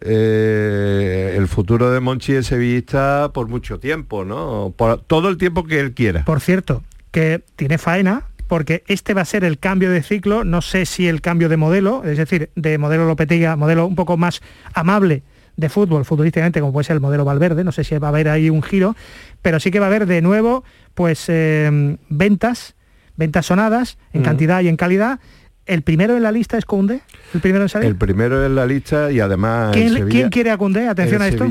[0.00, 4.72] Eh, el futuro de Monchi es sevillista por mucho tiempo, ¿no?
[4.76, 6.24] Por todo el tiempo que él quiera.
[6.24, 10.62] Por cierto, que tiene faena porque este va a ser el cambio de ciclo, no
[10.62, 14.40] sé si el cambio de modelo, es decir, de modelo Lopetegui, modelo un poco más
[14.72, 15.22] amable
[15.56, 18.28] de fútbol, futbolísticamente, como puede ser el modelo Valverde, no sé si va a haber
[18.28, 18.94] ahí un giro,
[19.42, 22.74] pero sí que va a haber de nuevo pues eh, ventas,
[23.16, 24.24] ventas sonadas en mm.
[24.24, 25.20] cantidad y en calidad.
[25.66, 27.02] ¿El primero en la lista es Cunde?
[27.34, 27.88] ¿El primero en salir?
[27.88, 29.72] El primero en la lista y además...
[29.72, 30.88] ¿Quién, quiere a Cunde?
[30.88, 31.46] Atención a esto.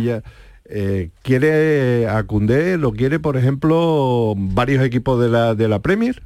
[0.69, 6.21] Eh, quiere a Cundé, lo quiere, por ejemplo, varios equipos de la, de la Premier,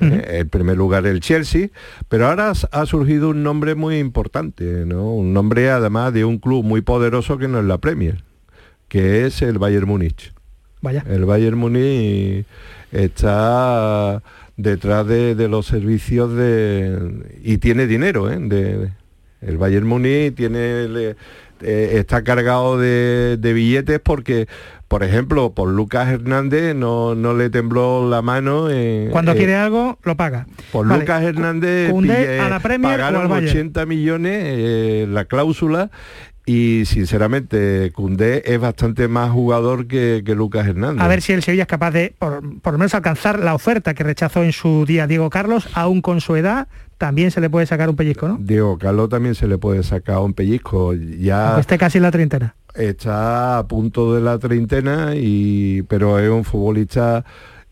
[0.00, 1.68] eh, en primer lugar el Chelsea,
[2.08, 5.12] pero ahora ha surgido un nombre muy importante, ¿no?
[5.12, 8.24] Un nombre además de un club muy poderoso que no es la Premier,
[8.88, 10.32] que es el Bayern Múnich.
[10.82, 11.04] Vaya.
[11.08, 12.44] El Bayern Múnich
[12.90, 14.22] está
[14.56, 18.38] detrás de, los servicios de y tiene dinero, ¿eh?
[18.38, 18.90] De,
[19.40, 21.14] el Bayern Múnich tiene
[21.64, 24.48] eh, está cargado de, billetes porque,
[24.88, 28.66] por ejemplo, por Lucas Hernández no, no le tembló la mano.
[29.10, 30.46] Cuando quiere algo, lo paga.
[30.72, 31.92] Por Lucas Hernández
[32.40, 35.90] a la pagaron 80 millones eh, la cláusula
[36.44, 41.02] y sinceramente Cundé es bastante más jugador que, Lucas Hernández.
[41.02, 43.94] A ver si el Sevilla es capaz de por, por, lo menos alcanzar la oferta
[43.94, 47.66] que rechazó en su día Diego Carlos, aún con su edad, también se le puede
[47.66, 48.38] sacar un pellizco, ¿no?
[48.40, 50.94] Diego Carlos también se le puede sacar un pellizco.
[50.94, 52.54] Ya esté casi en la treintena.
[52.74, 57.24] Está a punto de la treintena, y, pero es un futbolista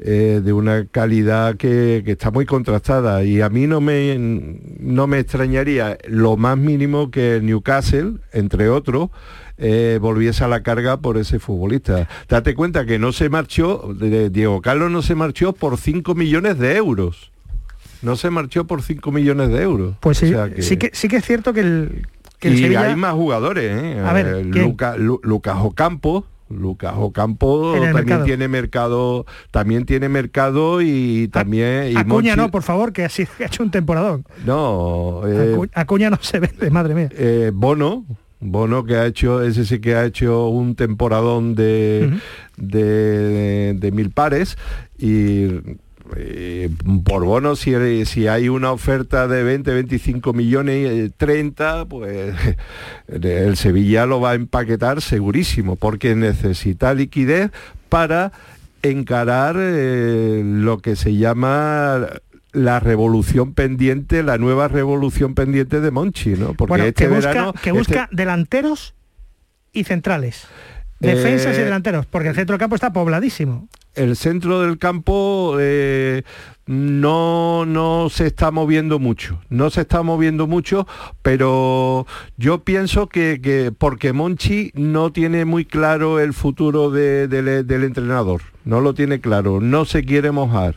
[0.02, 4.16] eh, de una calidad que, está muy contrastada y a mí no me,
[4.78, 9.10] no me extrañaría lo más mínimo que Newcastle, entre otros,
[9.58, 12.08] eh, volviese a la carga por ese futbolista.
[12.30, 13.94] Date cuenta que no se marchó,
[14.30, 17.30] Diego Carlos no se marchó por 5 millones de euros.
[18.00, 19.96] No se marchó por 5 millones de euros.
[20.00, 22.06] Pues sí, sí, que, sí que es cierto que el...
[22.40, 24.00] y hay más jugadores, ¿eh?
[24.00, 31.96] A ver, Lucas Ocampo, Lucas Ocampo también tiene mercado, también tiene mercado y también...
[31.96, 34.24] Acuña no, por favor, que, así, ha hecho un temporadón.
[34.44, 35.22] No.
[35.26, 37.08] Eh, Acuña no se vende, madre mía.
[37.12, 38.04] Eh, Bono,
[38.40, 42.18] Bono que ha hecho, ese sí que ha hecho un temporadón de,
[42.56, 44.56] de, mil pares
[44.98, 45.46] y
[46.16, 46.70] eh,
[47.04, 52.34] por bono, si, si, hay una oferta de 20, 25 millones, 30, eh, pues
[53.24, 57.50] el Sevilla lo va a empaquetar segurísimo, porque necesita liquidez
[57.88, 58.32] para
[58.82, 62.06] encarar eh, lo que se llama
[62.52, 66.54] la revolución pendiente, la nueva revolución pendiente de Monchi, ¿no?
[66.54, 68.94] Porque este que busca, que busca delanteros
[69.72, 70.46] y centrales.
[70.98, 73.68] Defensas y delanteros, porque el centro del campo está pobladísimo.
[73.94, 76.22] El centro del campo eh,
[76.66, 80.86] no, no se está moviendo mucho, no se está moviendo mucho,
[81.22, 87.82] pero yo pienso que, que porque Monchi no tiene muy claro el futuro de- del-
[87.84, 90.76] entrenador, no lo tiene claro, no se quiere mojar.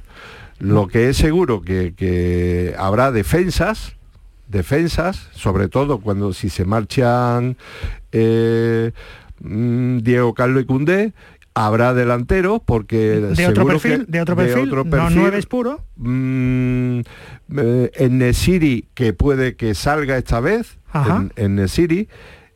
[0.59, 3.95] Lo que es seguro que, que habrá defensas,
[4.47, 7.57] defensas, sobre todo cuando si se marchan
[8.11, 8.91] eh,
[9.41, 11.13] mm, Diego Carlos y Cundé,
[11.55, 15.15] habrá delanteros porque De otro perfil, que- de otro perfil, no perfil.
[15.19, 15.83] nueve es puro.
[15.97, 16.99] Mm,
[17.57, 21.17] eh, en Nesiri que puede que salga esta vez Ajá.
[21.17, 22.07] en, en Nesiri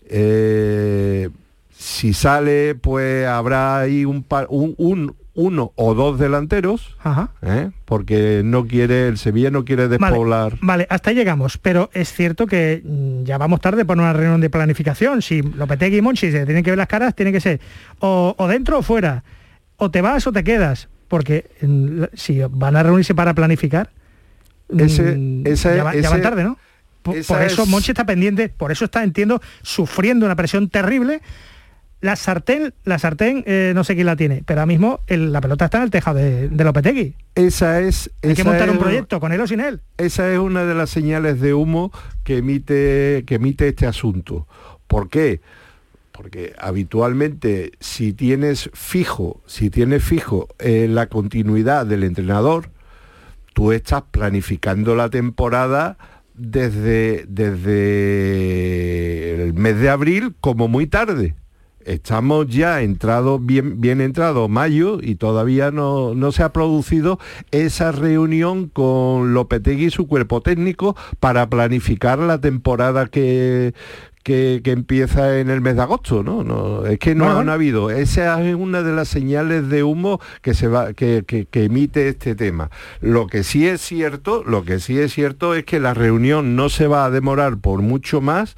[0.10, 1.30] eh,
[1.70, 7.30] si sale pues habrá ahí un, par- un- un- uno o dos delanteros Ajá.
[7.44, 7.70] ¿eh?
[7.86, 12.48] porque no quiere el Sevilla no quiere despoblar Vale, hasta ahí llegamos, pero es cierto
[12.48, 15.22] que mm, ya vamos tarde por una reunión de planificación.
[15.22, 17.62] Si Lopetegui y Monchi se tienen que ver las caras, tiene que ser
[18.00, 19.24] o, o dentro o fuera,
[19.78, 23.92] o te vas o te quedas, porque mm, si van a reunirse para planificar,
[24.76, 26.58] Ese- mm, esa- ya, va- ya ese- van tarde, ¿no?
[27.04, 31.22] Por, por eso es- Monchi está pendiente, por eso está, entiendo, sufriendo una presión terrible.
[32.00, 35.42] La sartén, la sartén, eh, no sé quién la tiene, pero ahora mismo el- la
[35.42, 37.16] pelota está en el tejado de, de Lopetegui.
[37.34, 39.82] esa es Hay que montar es un proyecto con él o sin él.
[39.98, 41.92] Esa es una de las señales de humo
[42.24, 44.48] que emite, que emite este asunto.
[44.86, 45.42] ¿Por qué?
[46.12, 52.70] Porque habitualmente si tienes fijo, si tienes fijo eh, la continuidad del entrenador,
[53.54, 55.98] tú estás planificando la temporada
[56.36, 61.34] desde, desde el mes de abril como muy tarde.
[61.88, 67.18] Estamos ya entrado, bien, bien entrado mayo y todavía no, no se ha producido
[67.52, 73.74] esa reunión con Lopetegui y su cuerpo técnico para planificar la temporada que,
[74.24, 76.44] que, que empieza en el mes de agosto, ¿no?
[76.44, 77.52] no es que no Bueno, han bueno.
[77.54, 77.90] habido.
[77.90, 82.10] Esa es una de las señales de humo que se va, que, que- que emite
[82.10, 82.70] este tema.
[83.00, 86.68] Lo que sí es cierto, lo que sí es cierto es que la reunión no
[86.68, 88.58] se va a demorar por mucho más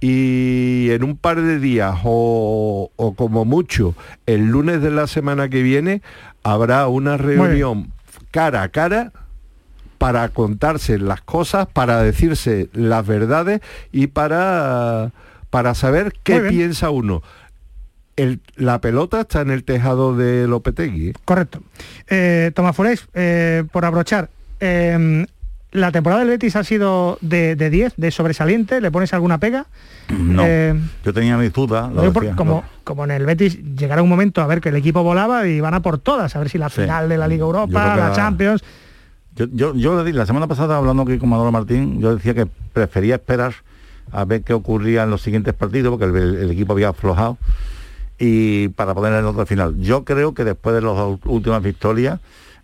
[0.00, 3.94] y en un par de días o, o como mucho
[4.26, 6.02] el lunes de la semana que viene
[6.42, 7.92] habrá una reunión
[8.30, 9.12] cara a cara
[9.98, 15.12] para contarse las cosas, para decirse las verdades y para,
[15.48, 17.22] para saber qué piensa uno.
[18.16, 21.08] El- la pelota está en el tejado de Lopetegui.
[21.08, 21.12] ¿eh?
[21.24, 21.62] Correcto.
[22.08, 24.28] Eh, Tomás Forés, eh, por abrochar,
[24.60, 25.26] eh,
[25.72, 29.66] la temporada del Betis ha sido de, de 10, de sobresaliente, ¿le pones alguna pega?
[30.08, 30.74] No, Eh,
[31.04, 31.90] yo tenía mis dudas.
[32.36, 35.60] como, como en el Betis llegará un momento a ver que el equipo volaba y
[35.60, 36.82] van a por todas, a ver si la Sí.
[36.82, 38.62] final de la Liga Europa, la Champions.
[39.34, 43.52] Yo, yo, la semana pasada hablando aquí con Manolo Martín, yo decía que prefería esperar
[44.12, 47.36] a ver qué ocurría en los siguientes partidos, porque el, el equipo había aflojado,
[48.18, 49.74] y para poner el otro final.
[49.78, 52.18] Yo creo que después de las últimas victorias,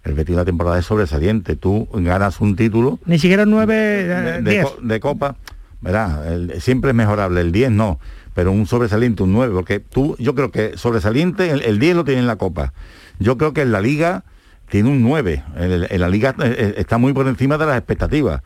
[0.05, 1.57] el Betis la temporada es sobresaliente.
[1.57, 4.03] Tú ganas un título Ni siquiera 9, de,
[4.38, 4.65] eh, de 10.
[4.65, 5.37] co- de copa.
[5.85, 7.99] El- siempre es mejorable, el 10 no,
[8.35, 12.05] pero un sobresaliente, un 9, porque tú, yo creo que sobresaliente, el, el 10 lo
[12.05, 12.73] tiene en la copa.
[13.19, 14.25] Yo creo que en la liga
[14.71, 17.77] tiene un 9, en, en la liga eh, eh, está muy por encima de las
[17.79, 18.43] expectativas.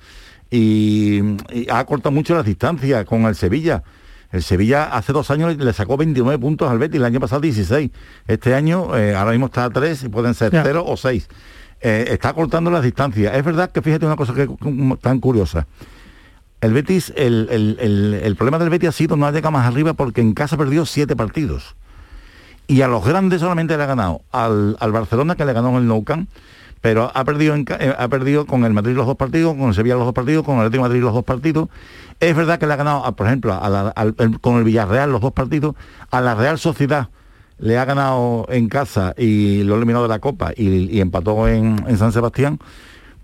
[0.50, 1.18] Y,
[1.52, 3.82] y ha cortado mucho las distancias con el Sevilla.
[4.32, 7.90] El Sevilla hace dos años le sacó 29 puntos al Betis, el año pasado 16.
[8.26, 10.62] Este año eh, ahora mismo está a 3 y pueden ser Ya.
[10.64, 11.28] 0 o 6.
[11.80, 13.34] Eh, está cortando las distancias.
[13.36, 14.48] Es verdad que fíjate una cosa que
[15.00, 15.66] tan curiosa.
[16.60, 19.92] El Betis, el, el- el- el problema del Betis ha sido no llegar más arriba
[19.94, 21.76] porque en casa perdió siete partidos.
[22.66, 25.76] Y a los grandes solamente le ha ganado al, al Barcelona que le ganó en
[25.76, 26.28] el Nou Camp,
[26.80, 29.96] pero ha perdido, eh, ha perdido con el Madrid los dos partidos, con el Sevilla
[29.96, 31.68] los dos partidos, con el Atlético Madrid los dos partidos.
[32.20, 33.60] Es verdad que le ha ganado, por ejemplo,
[34.40, 35.74] con el Villarreal los dos partidos,
[36.10, 37.08] a la Real Sociedad
[37.58, 41.82] le ha ganado en casa y lo ha eliminado de la Copa y, empató en,
[41.88, 42.58] en San Sebastián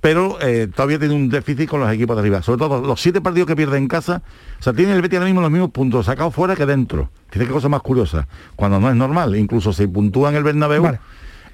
[0.03, 2.43] pero eh, todavía tiene un déficit con los equipos de arriba.
[2.43, 4.21] Sobre todo los siete partidos que pierde en casa,
[4.59, 7.09] o sea, tiene el Betis ahora mismo los mismos puntos sacados fuera que dentro.
[7.33, 10.99] Dice qué cosa más curiosa, cuando no es normal, incluso se puntúa en el Bernabéu.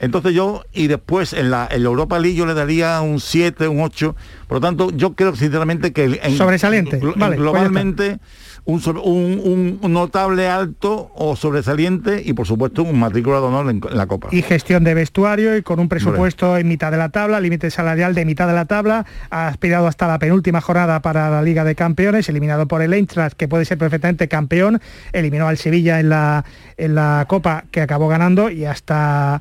[0.01, 3.67] Entonces yo, y después en la, en la Europa League yo le daría un 7,
[3.69, 4.15] un 8.
[4.47, 8.19] Por lo tanto, yo creo sinceramente que en- Sobresaliente, glo- vale, pues globalmente
[8.65, 13.81] un, un- un notable alto o sobresaliente y por supuesto un matrícula de honor en,
[13.91, 14.29] en la Copa.
[14.31, 18.14] Y gestión de vestuario y con un presupuesto en mitad de la tabla, límite salarial
[18.14, 21.75] de mitad de la tabla, ha aspirado hasta la penúltima jornada para la Liga de
[21.75, 24.81] Campeones, eliminado por el Eintracht, que puede ser perfectamente campeón,
[25.12, 26.45] eliminó al Sevilla en la,
[26.77, 29.41] en la Copa que acabó ganando y hasta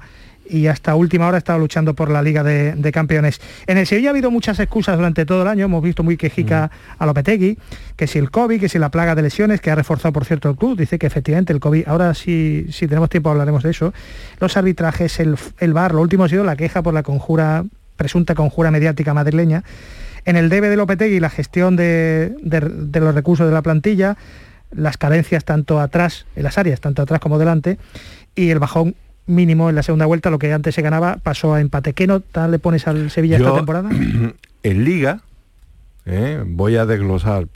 [0.49, 3.41] y hasta última hora estaba luchando por la Liga de, Campeones.
[3.67, 6.71] En el Sevilla ha habido muchas excusas durante todo el año, hemos visto muy quejica
[6.97, 7.57] a Lopetegui,
[7.95, 10.49] que si el COVID, que si la plaga de lesiones, que ha reforzado por cierto
[10.49, 13.93] el club, dice que efectivamente el COVID, ahora sí, si tenemos tiempo hablaremos de eso,
[14.39, 18.35] los arbitrajes, el, el VAR, lo último ha sido la queja por la conjura, presunta
[18.35, 19.63] conjura mediática madrileña,
[20.25, 24.17] en el debe de Lopetegui la gestión de, de los recursos de la plantilla,
[24.71, 27.77] las carencias tanto atrás, en las áreas, tanto atrás como delante,
[28.35, 28.95] y el bajón
[29.27, 31.93] mínimo en la segunda vuelta, lo que antes se ganaba, pasó a empate.
[31.93, 33.89] ¿Qué nota le pones al Sevilla esta temporada?
[34.63, 35.21] En Liga,
[36.05, 37.47] eh, voy a desglosar,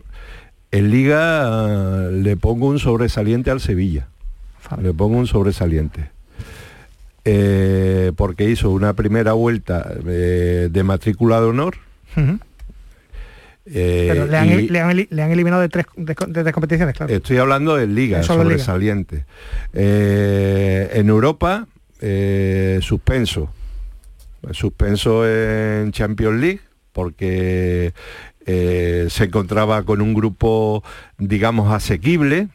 [0.72, 4.08] en Liga eh, le pongo un sobresaliente al Sevilla.
[4.82, 6.12] Le pongo un sobresaliente.
[7.26, 11.76] Eh, porque hizo una primera vuelta de matrícula de honor.
[13.64, 16.16] Pero le han, eliminado de tres, de,
[16.52, 17.14] competiciones, claro.
[17.14, 19.26] Estoy hablando de Liga, sobresaliente.
[19.74, 21.68] en Europa,
[22.82, 23.54] suspenso.
[24.52, 26.62] Suspenso en Champions League,
[26.94, 27.94] porque
[28.46, 30.84] eh, se encontraba con un grupo,
[31.18, 32.48] digamos, asequible.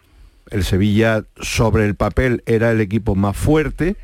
[0.50, 3.96] El Sevilla sobre el papel era el equipo más fuerte,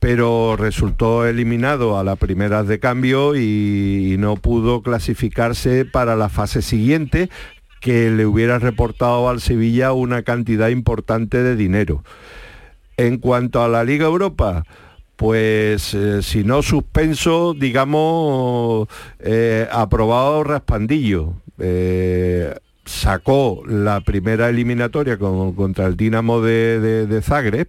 [0.00, 6.62] pero resultó eliminado a las primeras de cambio y, no pudo clasificarse para la fase
[6.62, 7.30] siguiente,
[7.80, 12.02] que le hubiera reportado al Sevilla una cantidad importante de dinero.
[12.96, 14.64] En cuanto a la Liga Europa,
[15.14, 18.88] pues eh, si no suspenso, digamos,
[19.18, 21.34] eh, aprobado Raspandillo.
[21.58, 27.68] Eh, sacó la primera eliminatoria contra el Dinamo de, Zagreb,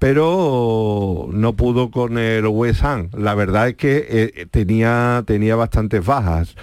[0.00, 3.10] pero no pudo con el West Ham.
[3.12, 6.56] La verdad es que tenía, tenía bastantes bajas.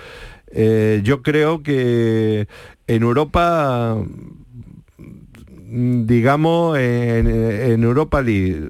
[1.03, 2.47] yo creo que
[2.87, 3.95] en Europa,
[5.69, 8.67] digamos, en, en Europa League,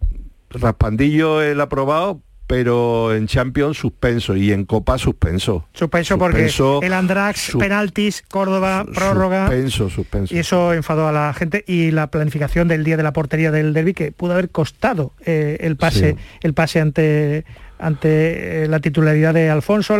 [0.49, 5.67] Raspandillo el aprobado, pero en Champions suspenso y en Copa suspenso.
[5.73, 6.49] Suspenso, porque
[6.81, 9.47] el Andrax, penaltis, Córdoba, prórroga.
[9.47, 10.33] Suspenso, suspenso.
[10.33, 13.73] Y eso enfadó a la gente y la planificación del día de la portería del
[13.73, 17.45] derby que pudo haber costado eh, el pase, el pase ante
[17.79, 19.97] ante eh, la titularidad de Alfonso,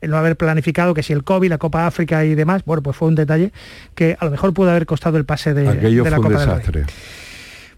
[0.00, 2.96] el no haber planificado que si el COVID, la Copa África y demás, bueno, pues
[2.96, 3.52] fue un detalle
[3.94, 6.38] que a lo mejor pudo haber costado el pase de, Aquello de la fue Copa
[6.44, 6.84] un desastre.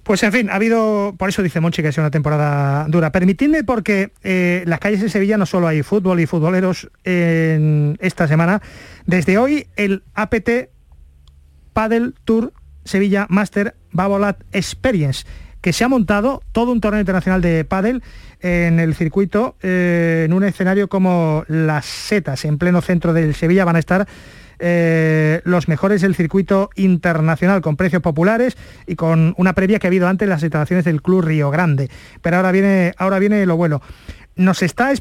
[0.09, 3.13] Pues en fin, ha habido, por eso dice Monchi que es una temporada dura.
[3.13, 8.27] Permitidme porque eh, las calles de Sevilla no solo hay fútbol y futboleros en esta
[8.27, 8.63] semana.
[9.05, 10.71] Desde hoy el APT
[11.75, 12.55] Paddle Tour
[12.87, 15.27] Sevilla Master Babolat Experience,
[15.61, 18.01] que se ha montado todo un torneo internacional de paddle
[18.41, 23.67] en el circuito, eh, en un escenario como las setas, en pleno centro del Sevilla,
[23.67, 24.09] van a estar
[24.59, 28.57] eh, los mejores del circuito internacional con precios populares
[28.87, 31.91] y con una previa que ha habido antes en las instalaciones del Club Río Grande.
[32.23, 33.83] Pero ahora viene, ahora viene lo bueno.
[34.37, 34.93] Nos está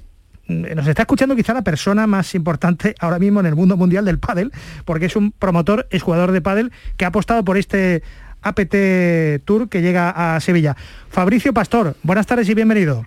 [0.47, 4.19] nos está escuchando quizá la persona más importante ahora mismo en el mundo mundial del
[4.19, 4.51] pádel,
[4.85, 8.03] porque es un promotor, es jugador de pádel que ha apostado por este
[8.41, 10.75] APT Tour que llega a Sevilla.
[11.09, 13.05] Fabricio Pastor, buenas tardes y bienvenido.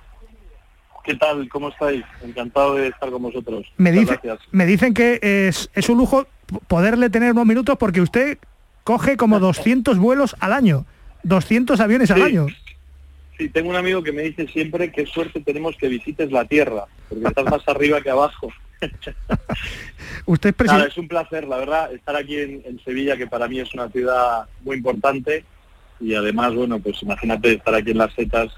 [1.04, 1.48] ¿Qué tal?
[1.48, 2.04] ¿Cómo estáis?
[2.22, 3.66] Encantado de estar con vosotros.
[3.76, 4.18] Me, dice,
[4.52, 6.26] me dicen que es, es un lujo
[6.66, 8.38] poderle tener unos minutos porque usted
[8.84, 10.84] coge como 200 vuelos al año,
[11.22, 12.46] 200 aviones al año.
[13.38, 16.84] Sí, tengo un amigo que me dice siempre qué suerte tenemos que visites la Tierra,
[17.08, 18.52] porque estás más arriba que abajo.
[20.26, 23.72] Usted es es un placer, la verdad, estar aquí en, Sevilla, que para mí es
[23.72, 25.44] una ciudad muy importante,
[26.00, 28.52] y además, bueno, pues imagínate estar aquí en las setas,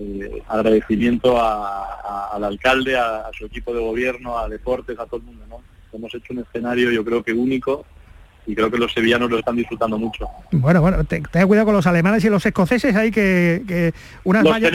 [0.00, 5.22] eh, agradecimiento al alcalde, a, a, su equipo de gobierno, a deportes, a todo el
[5.22, 5.60] mundo, ¿no?
[5.92, 7.84] hemos hecho un escenario yo creo que único
[8.46, 10.26] y creo que los sevillanos lo están disfrutando mucho.
[10.50, 13.92] Bueno, bueno, ten, cuidado con los alemanes y los escoceses hay que,
[14.24, 14.72] unas, vallas,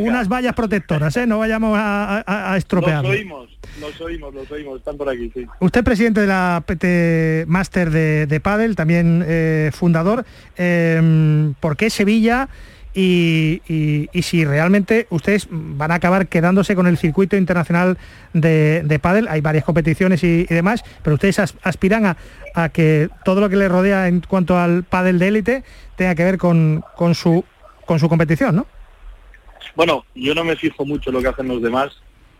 [0.00, 1.26] unas vallas protectoras, ¿eh?
[1.26, 3.04] no vayamos a, a, estropear.
[3.04, 5.46] Los oímos, los oímos, los oímos, están por aquí, sí.
[5.60, 11.90] Usted presidente de la PT Master de, de Padel, también eh, fundador, eh, ¿por qué
[11.90, 12.48] Sevilla?
[12.94, 17.96] Y, si realmente ustedes van a acabar quedándose con el circuito internacional
[18.32, 22.16] de, de pádel, hay varias competiciones y, demás, pero ustedes aspiran
[22.54, 25.64] a, que todo lo que les rodea en cuanto al pádel de élite
[25.96, 26.82] tenga que ver con,
[27.14, 27.44] su,
[27.86, 28.66] con su competición, ¿no?
[29.76, 31.92] Bueno, yo no me fijo mucho lo que hacen los demás.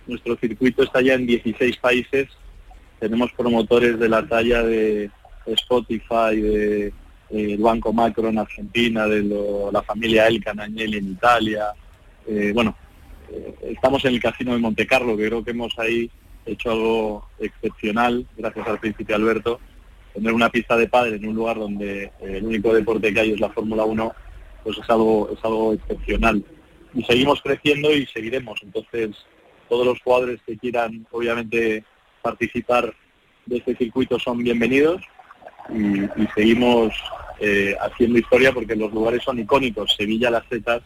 [0.08, 2.28] Nuestro circuito está ya en 16 países.
[2.98, 5.10] Tenemos promotores de la talla de
[5.46, 6.92] Spotify, de
[7.30, 9.22] el Banco Macro en Argentina, de
[9.72, 11.66] la familia Elkan Agnelli en Italia.
[12.26, 12.74] Eh, bueno,
[13.30, 16.10] eh, estamos en el Casino de Monte Carlo, que creo que hemos ahí
[16.46, 19.60] hecho algo excepcional, gracias al príncipe Alberto.
[20.14, 23.40] Tener una pista de padre en un lugar donde el único deporte que hay es
[23.40, 24.12] la Fórmula 1,
[24.64, 26.42] pues es algo, es algo excepcional.
[26.94, 28.58] y seguimos creciendo y seguiremos.
[28.62, 29.10] Entonces,
[29.68, 31.84] todos los jugadores que quieran, obviamente,
[32.22, 32.94] participar
[33.44, 35.02] de este circuito son bienvenidos
[35.68, 36.94] y, y seguimos
[37.40, 39.94] eh, haciendo historia porque los lugares son icónicos.
[39.96, 40.82] Sevilla, las Zetas,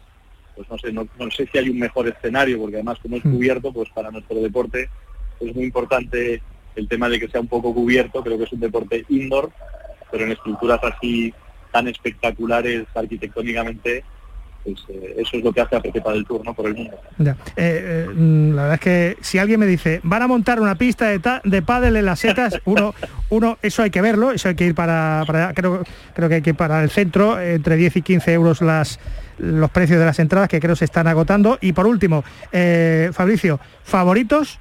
[0.55, 3.23] pues no sé, no, no sé si hay un mejor escenario, porque además como es
[3.23, 4.89] cubierto, pues para nuestro deporte
[5.39, 6.41] es muy importante
[6.75, 9.51] el tema de que sea un poco cubierto, creo que es un deporte indoor,
[10.11, 11.33] pero en estructuras así
[11.71, 14.03] tan espectaculares arquitectónicamente,
[14.63, 16.53] pues eh, eso es lo que hace a Petepa del Tour, ¿no?
[16.53, 16.95] Por el mundo.
[17.17, 17.31] Ya.
[17.55, 20.75] Eh, eh, mm, la verdad es que si alguien me dice, van a montar una
[20.75, 22.93] pista de, de pádel en las setas, uno,
[23.29, 25.83] uno, eso hay que verlo, eso hay que ir para, para- creo,
[26.13, 28.99] creo que hay que ir para el centro, entre 10 y 15 euros las
[29.39, 31.57] los precios de las entradas que creo se están agotando.
[31.59, 32.23] Y por último,
[33.13, 34.59] Fabricio, ¿favoritos?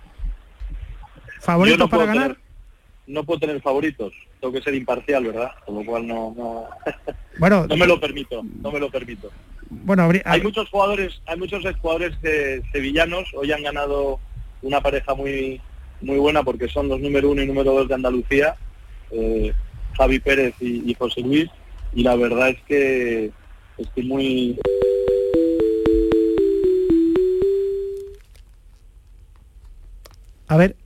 [1.40, 2.36] ¿Favoritos no para ganar?
[3.06, 5.50] No puedo tener favoritos, tengo que ser imparcial, ¿verdad?
[5.66, 6.68] Con lo cual no, no,
[7.38, 9.30] Bueno, no me lo permito, no me lo permito.
[9.68, 12.16] bueno, habría- Hay muchos jugadores, hay muchos jugadores
[12.72, 14.20] sevillanos, hoy han ganado
[14.62, 15.60] una pareja muy
[16.00, 18.56] muy buena porque son los número uno y número dos de Andalucía,
[19.12, 19.52] eh,
[19.96, 21.48] Javi Pérez y, y José Luis,
[21.94, 23.30] y la verdad es que
[23.78, 24.58] estoy muy
[30.48, 30.76] A ver.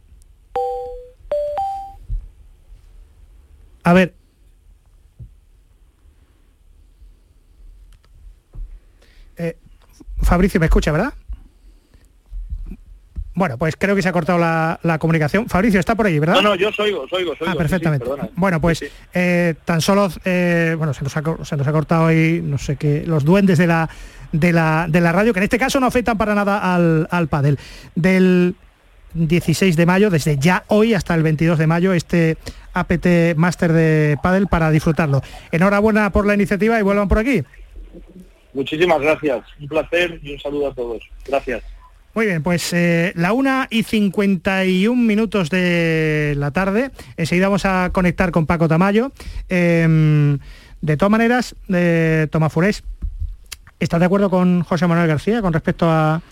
[3.87, 4.15] A ver.
[9.37, 9.57] Eh,
[10.23, 11.13] Fabricio, me escucha, ¿verdad?
[13.35, 15.47] Bueno, pues creo que se ha cortado la, la comunicación.
[15.49, 16.37] Fabricio, está por ahí, ¿verdad?
[16.37, 18.07] No, no, yo soy soy soy Ah, perfectamente.
[18.35, 18.83] bueno, pues
[19.13, 22.57] eh, tan solo, eh, bueno, se nos, ha, co- se nos ha cortado ahí, no
[22.57, 23.91] sé qué, los duendes de la,
[24.33, 27.29] de la, de la radio, que en este caso no afectan para nada al, al
[27.29, 27.59] pádel.
[27.95, 28.55] Del
[29.13, 32.39] 16 de mayo, desde ya hoy hasta el 22 de mayo, este
[32.77, 35.23] APT Master de pádel para disfrutarlo.
[35.51, 37.43] Enhorabuena por la iniciativa y vuelvan por aquí.
[38.53, 41.03] Muchísimas gracias, un placer y un saludo a todos.
[41.27, 41.63] Gracias.
[42.15, 46.91] Muy bien, pues eh, la una y 51 minutos de la tarde.
[47.19, 49.13] Enseguida vamos a conectar con Paco Tamayo.
[49.51, 50.39] Em,
[50.81, 52.85] de todas maneras, eh, Tomás Furés,
[53.81, 56.23] ¿estás de acuerdo con José Manuel García con respecto a,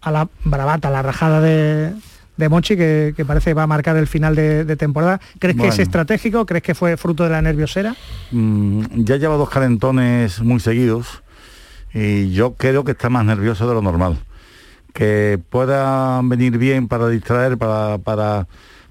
[0.00, 1.92] a la bravata, la rajada de,
[2.36, 5.20] de Monchi, que, que parece va a marcar el final de, de temporada?
[5.38, 6.46] ¿Crees que es estratégico?
[6.46, 7.94] ¿Crees que fue fruto de la nerviosera?
[8.32, 11.22] Mm, ya lleva dos calentones muy seguidos
[11.92, 14.18] y yo creo que está más nervioso de lo normal.
[14.92, 18.46] Que pueda venir bien para distraer, para, para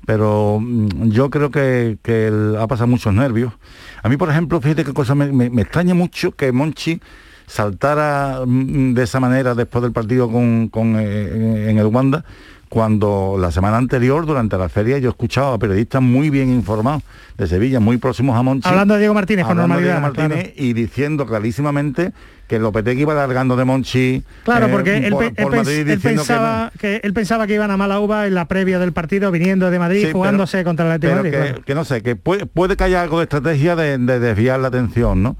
[0.05, 3.53] pero mm, yo creo que, que él ha pasado muchos nervios.
[4.01, 6.99] A mí, por ejemplo, fíjate qué cosa me, me- me extraña mucho que Monchi
[7.47, 12.25] saltara mm, de esa manera después del partido con, con, eh, en el Wanda,
[12.73, 17.03] cuando la semana anterior, durante la feria, yo he escuchado a periodistas muy bien informados
[17.37, 18.67] de Sevilla, muy próximos a Monchi.
[18.67, 20.01] Hablando de Diego Martínez con de Diego normalidad.
[20.01, 22.13] Martínez y diciendo clarísimamente
[22.47, 24.23] que Lopetegui iba largando de Monchi.
[24.43, 26.21] Claro, eh, porque él, por- él Madrid él diciendo que no.
[26.23, 29.69] pensaba que, él pensaba que iban a mala uva en la previa del partido, viniendo
[29.69, 31.45] de Madrid, Sí, pero- jugándose contra el Atlético de pero Madrid.
[31.45, 31.65] que, claro.
[31.65, 34.69] que no sé, que puede, puede que haya algo de estrategia de, de desviar la
[34.69, 35.37] atención, ¿no?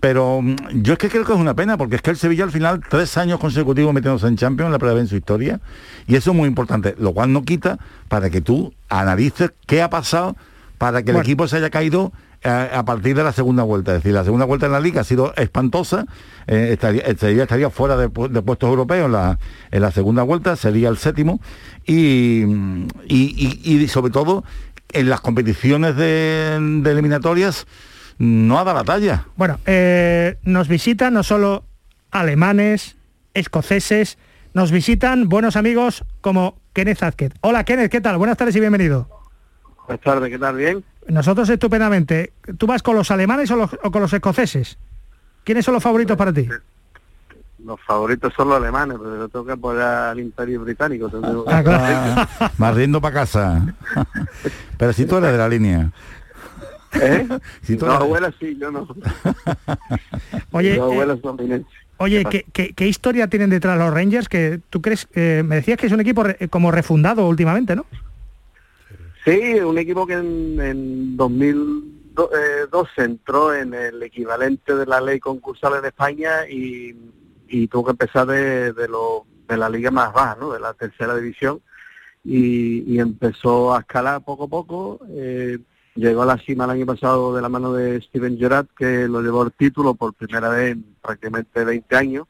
[0.00, 2.44] Pero mm, yo es que creo que es una pena, porque es que el Sevilla
[2.44, 5.60] al final, tres años consecutivos metiéndose en Champions, la primera vez en su historia,
[6.06, 7.78] y eso es muy importante, lo cual no quita
[8.08, 10.36] para que tú analices qué ha pasado
[10.78, 12.12] para que el equipo se haya caído
[12.44, 13.90] eh, a partir de la segunda vuelta.
[13.96, 16.06] Es decir, la segunda vuelta en la liga ha sido espantosa,
[16.46, 19.38] eh, estaría, estaría fuera de, pu- de puestos europeos en la,
[19.72, 21.40] en la segunda vuelta, sería el séptimo,
[21.84, 22.44] y,
[23.08, 24.44] y- y- y sobre todo
[24.92, 27.66] en las competiciones de, de eliminatorias
[28.18, 29.24] no ha dado la talla.
[29.36, 31.64] Bueno, eh, nos visitan no solo
[32.10, 32.96] alemanes,
[33.34, 34.18] escoceses,
[34.54, 37.32] nos visitan buenos amigos como Kenneth Azquez.
[37.42, 38.16] Hola Kenneth, ¿qué tal?
[38.18, 39.08] Buenas tardes y bienvenido.
[39.86, 40.56] Buenas tardes, ¿qué tal?
[40.56, 40.84] ¿Bien?
[41.06, 42.32] Nosotros estupendamente.
[42.58, 44.78] ¿Tú vas con los alemanes o, los- o con los escoceses?
[45.44, 46.46] ¿Quiénes son los favoritos para ti?
[47.64, 51.10] Los favoritos son los alemanes, pero yo tengo que apoyar al imperio británico.
[51.48, 53.74] Ah, Más riendo para casa.
[54.78, 55.90] Pero si tú eres de la línea.
[56.94, 57.26] ¿Eh?
[57.68, 58.88] Eres- abuelos sí, yo no.
[60.52, 61.72] Oye, los eh, abuelos son eminentes.
[61.98, 64.28] Oye, ¿qué, qué, qué historia tienen detrás los Rangers?
[64.28, 67.84] Que tú crees, que me decías que es un equipo re- como refundado últimamente, ¿no?
[69.24, 75.74] Sí, un equipo que en, en 2002 entró en el equivalente de la ley concursal
[75.78, 76.94] en España y,
[77.48, 80.52] y tuvo que empezar de, de, lo, de la liga más baja, ¿no?
[80.52, 81.60] de la tercera división,
[82.24, 85.00] y, y empezó a escalar poco a poco.
[85.10, 85.58] eh,
[85.98, 89.20] llegó a la cima el año pasado de la mano de Steven Gerrard, que lo
[89.20, 92.26] llevó el título por primera vez en prácticamente 20 años,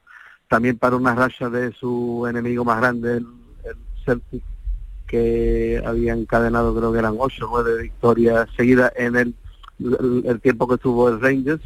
[0.49, 3.27] también para una racha de su enemigo más grande, el,
[3.64, 4.43] el Celtic,
[5.07, 9.35] que había encadenado creo que eran ocho o nueve victorias seguidas en el,
[9.81, 11.62] el, el tiempo que tuvo el Rangers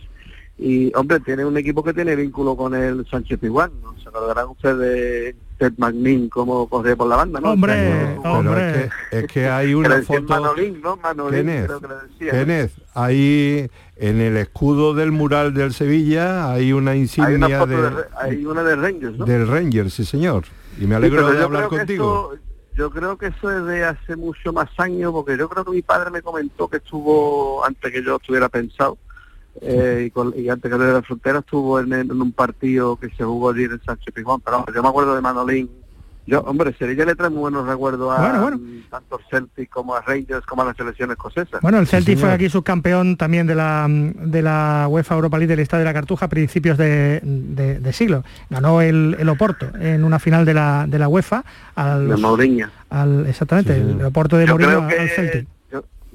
[0.58, 3.94] y hombre, tiene un equipo que tiene vínculo con el Sánchez Piguán, ¿no?
[4.00, 7.52] Se acordarán ustedes de Ted McNean como corre por la banda, ¿no?
[7.52, 8.84] Hombre, hombre.
[8.84, 10.22] Es que, es que hay una foto...
[10.28, 10.96] Manolín, ¿no?
[10.98, 12.30] Manolín, Kenneth, creo que le decía.
[12.32, 17.66] Kenneth, ahí en el escudo del mural del Sevilla hay una insignia Hay una foto
[17.72, 19.24] de- de, Re- hay una de Rangers, ¿no?
[19.24, 20.44] del Ranger, sí señor.
[20.80, 22.34] Y me alegro de hablar contigo.
[22.74, 25.82] yo creo que eso es de hace mucho más años, porque yo creo que mi
[25.82, 28.96] padre me comentó que estuvo, antes que yo estuviera pensado,
[29.60, 33.08] eh, y, con- y antes que de la frontera, estuvo en, en un partido que
[33.10, 34.40] se jugó allí en el Sánchez Pizjuán.
[34.40, 35.70] Pero yo me acuerdo de Manolín.
[36.24, 38.60] Yo, hombre, Sevilla le trae muy buenos recuerdos a Bueno, bueno.
[38.88, 41.58] tanto al Celtic como a Rangers como a la selección escocesa.
[41.62, 45.58] Bueno, el Celtic fue aquí subcampeón también de la, de la UEFA Europa League del
[45.58, 48.22] Estadio de la Cartuja a principios de, de- de siglo.
[48.50, 51.44] Ganó el, el Oporto en una final de la, de la UEFA.
[51.74, 52.68] Al, Mourinho.
[52.90, 55.48] al- exactamente, el Oporto de Mourinho al Celtic.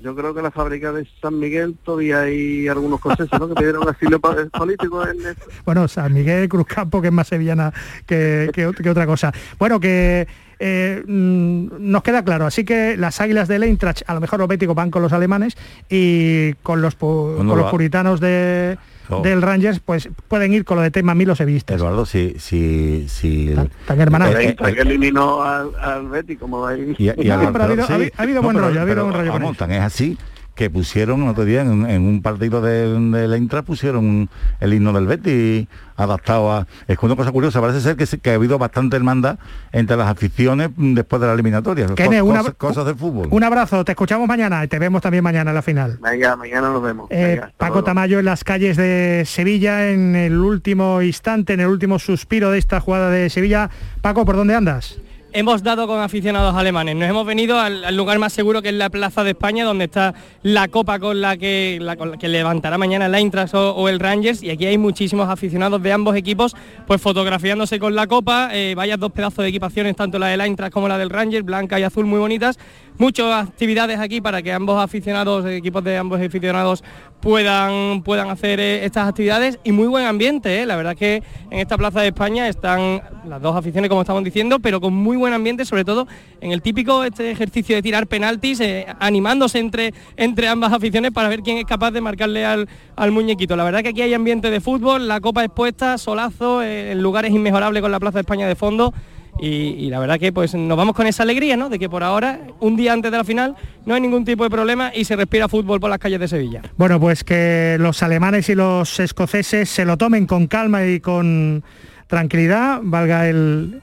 [0.02, 3.48] Yo, creo que en la fábrica de San Miguel todavía hay algunos escoceses ¿no?
[3.50, 5.36] que pidieron asilo pa- político en el-
[5.66, 7.74] Bueno, San Miguel Cruzcampo, que es más sevillana
[8.06, 9.32] que, que ot- que otra cosa.
[9.58, 10.28] Bueno, que
[10.60, 12.45] eh, mm, nos queda claro.
[12.45, 15.56] Así que las águilas del Eintracht, a lo mejor los béticos van con los alemanes
[15.89, 18.78] y con los, con los puritanos de,
[19.10, 19.22] No.
[19.22, 21.78] del Rangers, pues pueden ir con lo de tema mí los sevillistas.
[21.78, 23.53] Eduardo, si, si, si
[23.86, 24.05] Tan eh,
[24.41, 26.93] eh, Hasta que eliminó al, al Betis, como ahí.
[26.97, 27.91] Y, y al- pero ha habido- sí.
[27.93, 29.72] ha habido- ha habido buen pero- rollo, ha habido pero, buen rollo con vamos, tan
[29.72, 30.18] es así
[30.58, 34.28] que pusieron el otro día en, en un partido de, de la Intra pusieron
[34.60, 38.32] el himno del Betis adaptado a es que una cosa curiosa parece ser que, que
[38.32, 39.38] ha habido bastante hermandad
[39.72, 43.43] entre las aficiones después de la eliminatoria Kene, Co- una- cosas, cosas del fútbol Un
[43.43, 45.99] abrazo, te escuchamos mañana y te vemos también mañana en la final.
[46.01, 47.08] Venga, mañana nos vemos.
[47.12, 47.86] Eh, Venga, Paco luego.
[47.86, 52.58] Tamayo en las calles de Sevilla en el último instante, en el último suspiro de
[52.58, 53.70] esta jugada de Sevilla.
[54.01, 54.97] Paco, ¿por dónde andas?
[55.34, 56.95] Hemos dado con aficionados alemanes.
[56.95, 60.13] Nos hemos venido al, lugar más seguro que es la Plaza de España, donde está
[60.43, 61.95] la copa con la que, la-
[62.28, 64.43] levantará mañana el Eintracht o, el Rangers.
[64.43, 66.55] Y aquí hay muchísimos aficionados de ambos equipos,
[66.86, 68.49] pues fotografiándose con la copa.
[68.53, 71.80] Eh, vayas dos pedazos de equipaciones, tanto la del Eintracht como la del Rangers, blanca
[71.80, 72.57] y azul, muy bonitas.
[73.00, 76.84] Muchas actividades aquí para que ambos aficionados, equipos de ambos aficionados,
[77.22, 80.62] puedan, puedan hacer eh, estas actividades y muy buen ambiente.
[80.62, 80.66] eh.
[80.66, 81.22] La verdad que
[81.52, 85.16] en esta Plaza de España están las dos aficiones, como estamos diciendo, pero con muy
[85.16, 86.08] buen ambiente, sobre todo
[86.41, 91.30] en el típico este ejercicio de tirar penaltis, eh, animándose entre, entre ambas aficiones para
[91.30, 93.56] ver quién es capaz de marcarle al, al muñequito.
[93.56, 97.26] La verdad que aquí hay ambiente de fútbol, la copa expuesta, solazo, eh, el lugar
[97.26, 98.91] es inmejorable con la Plaza de España de fondo.
[99.40, 101.70] Y, la verdad que pues nos vamos con esa alegría, ¿no?
[101.70, 104.50] De que por ahora, un día antes de la final, no hay ningún tipo de
[104.50, 106.62] problema y se respira fútbol por las calles de Sevilla.
[106.78, 111.64] Bueno, pues que los alemanes y los escoceses se lo tomen con calma y con
[112.08, 113.82] tranquilidad, valga el,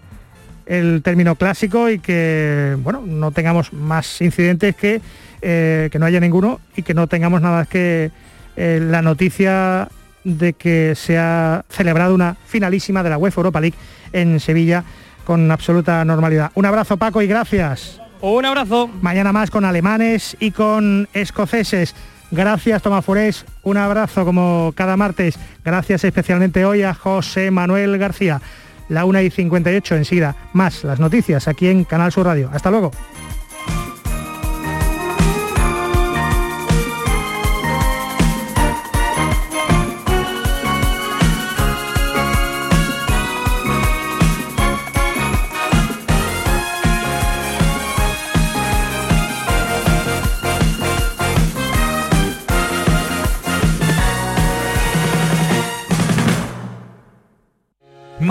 [0.66, 5.00] el término clásico y que bueno no tengamos más incidentes que,
[5.42, 8.10] eh, que no haya ninguno y que no tengamos nada que
[8.56, 9.88] eh, la noticia
[10.24, 13.76] de que se ha celebrado una finalísima de la UEFA Europa League
[14.12, 14.84] en Sevilla
[15.24, 16.50] con absoluta normalidad.
[16.54, 18.00] Un abrazo Paco y gracias.
[18.20, 18.88] Un abrazo.
[19.02, 21.94] Mañana más con alemanes y con escoceses.
[22.30, 25.38] Gracias Tomás Forés, un abrazo como cada martes.
[25.64, 28.40] Gracias especialmente hoy a José Manuel García.
[28.88, 30.36] La 1 y 58 enseguida.
[30.52, 32.50] Más las noticias aquí en Canal Sur Radio.
[32.52, 32.90] Hasta luego.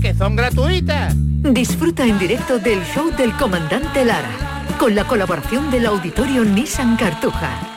[0.00, 1.14] que son gratuitas.
[1.16, 7.73] Disfruta en directo del show del comandante Lara, con la colaboración del auditorio Nissan Cartuja.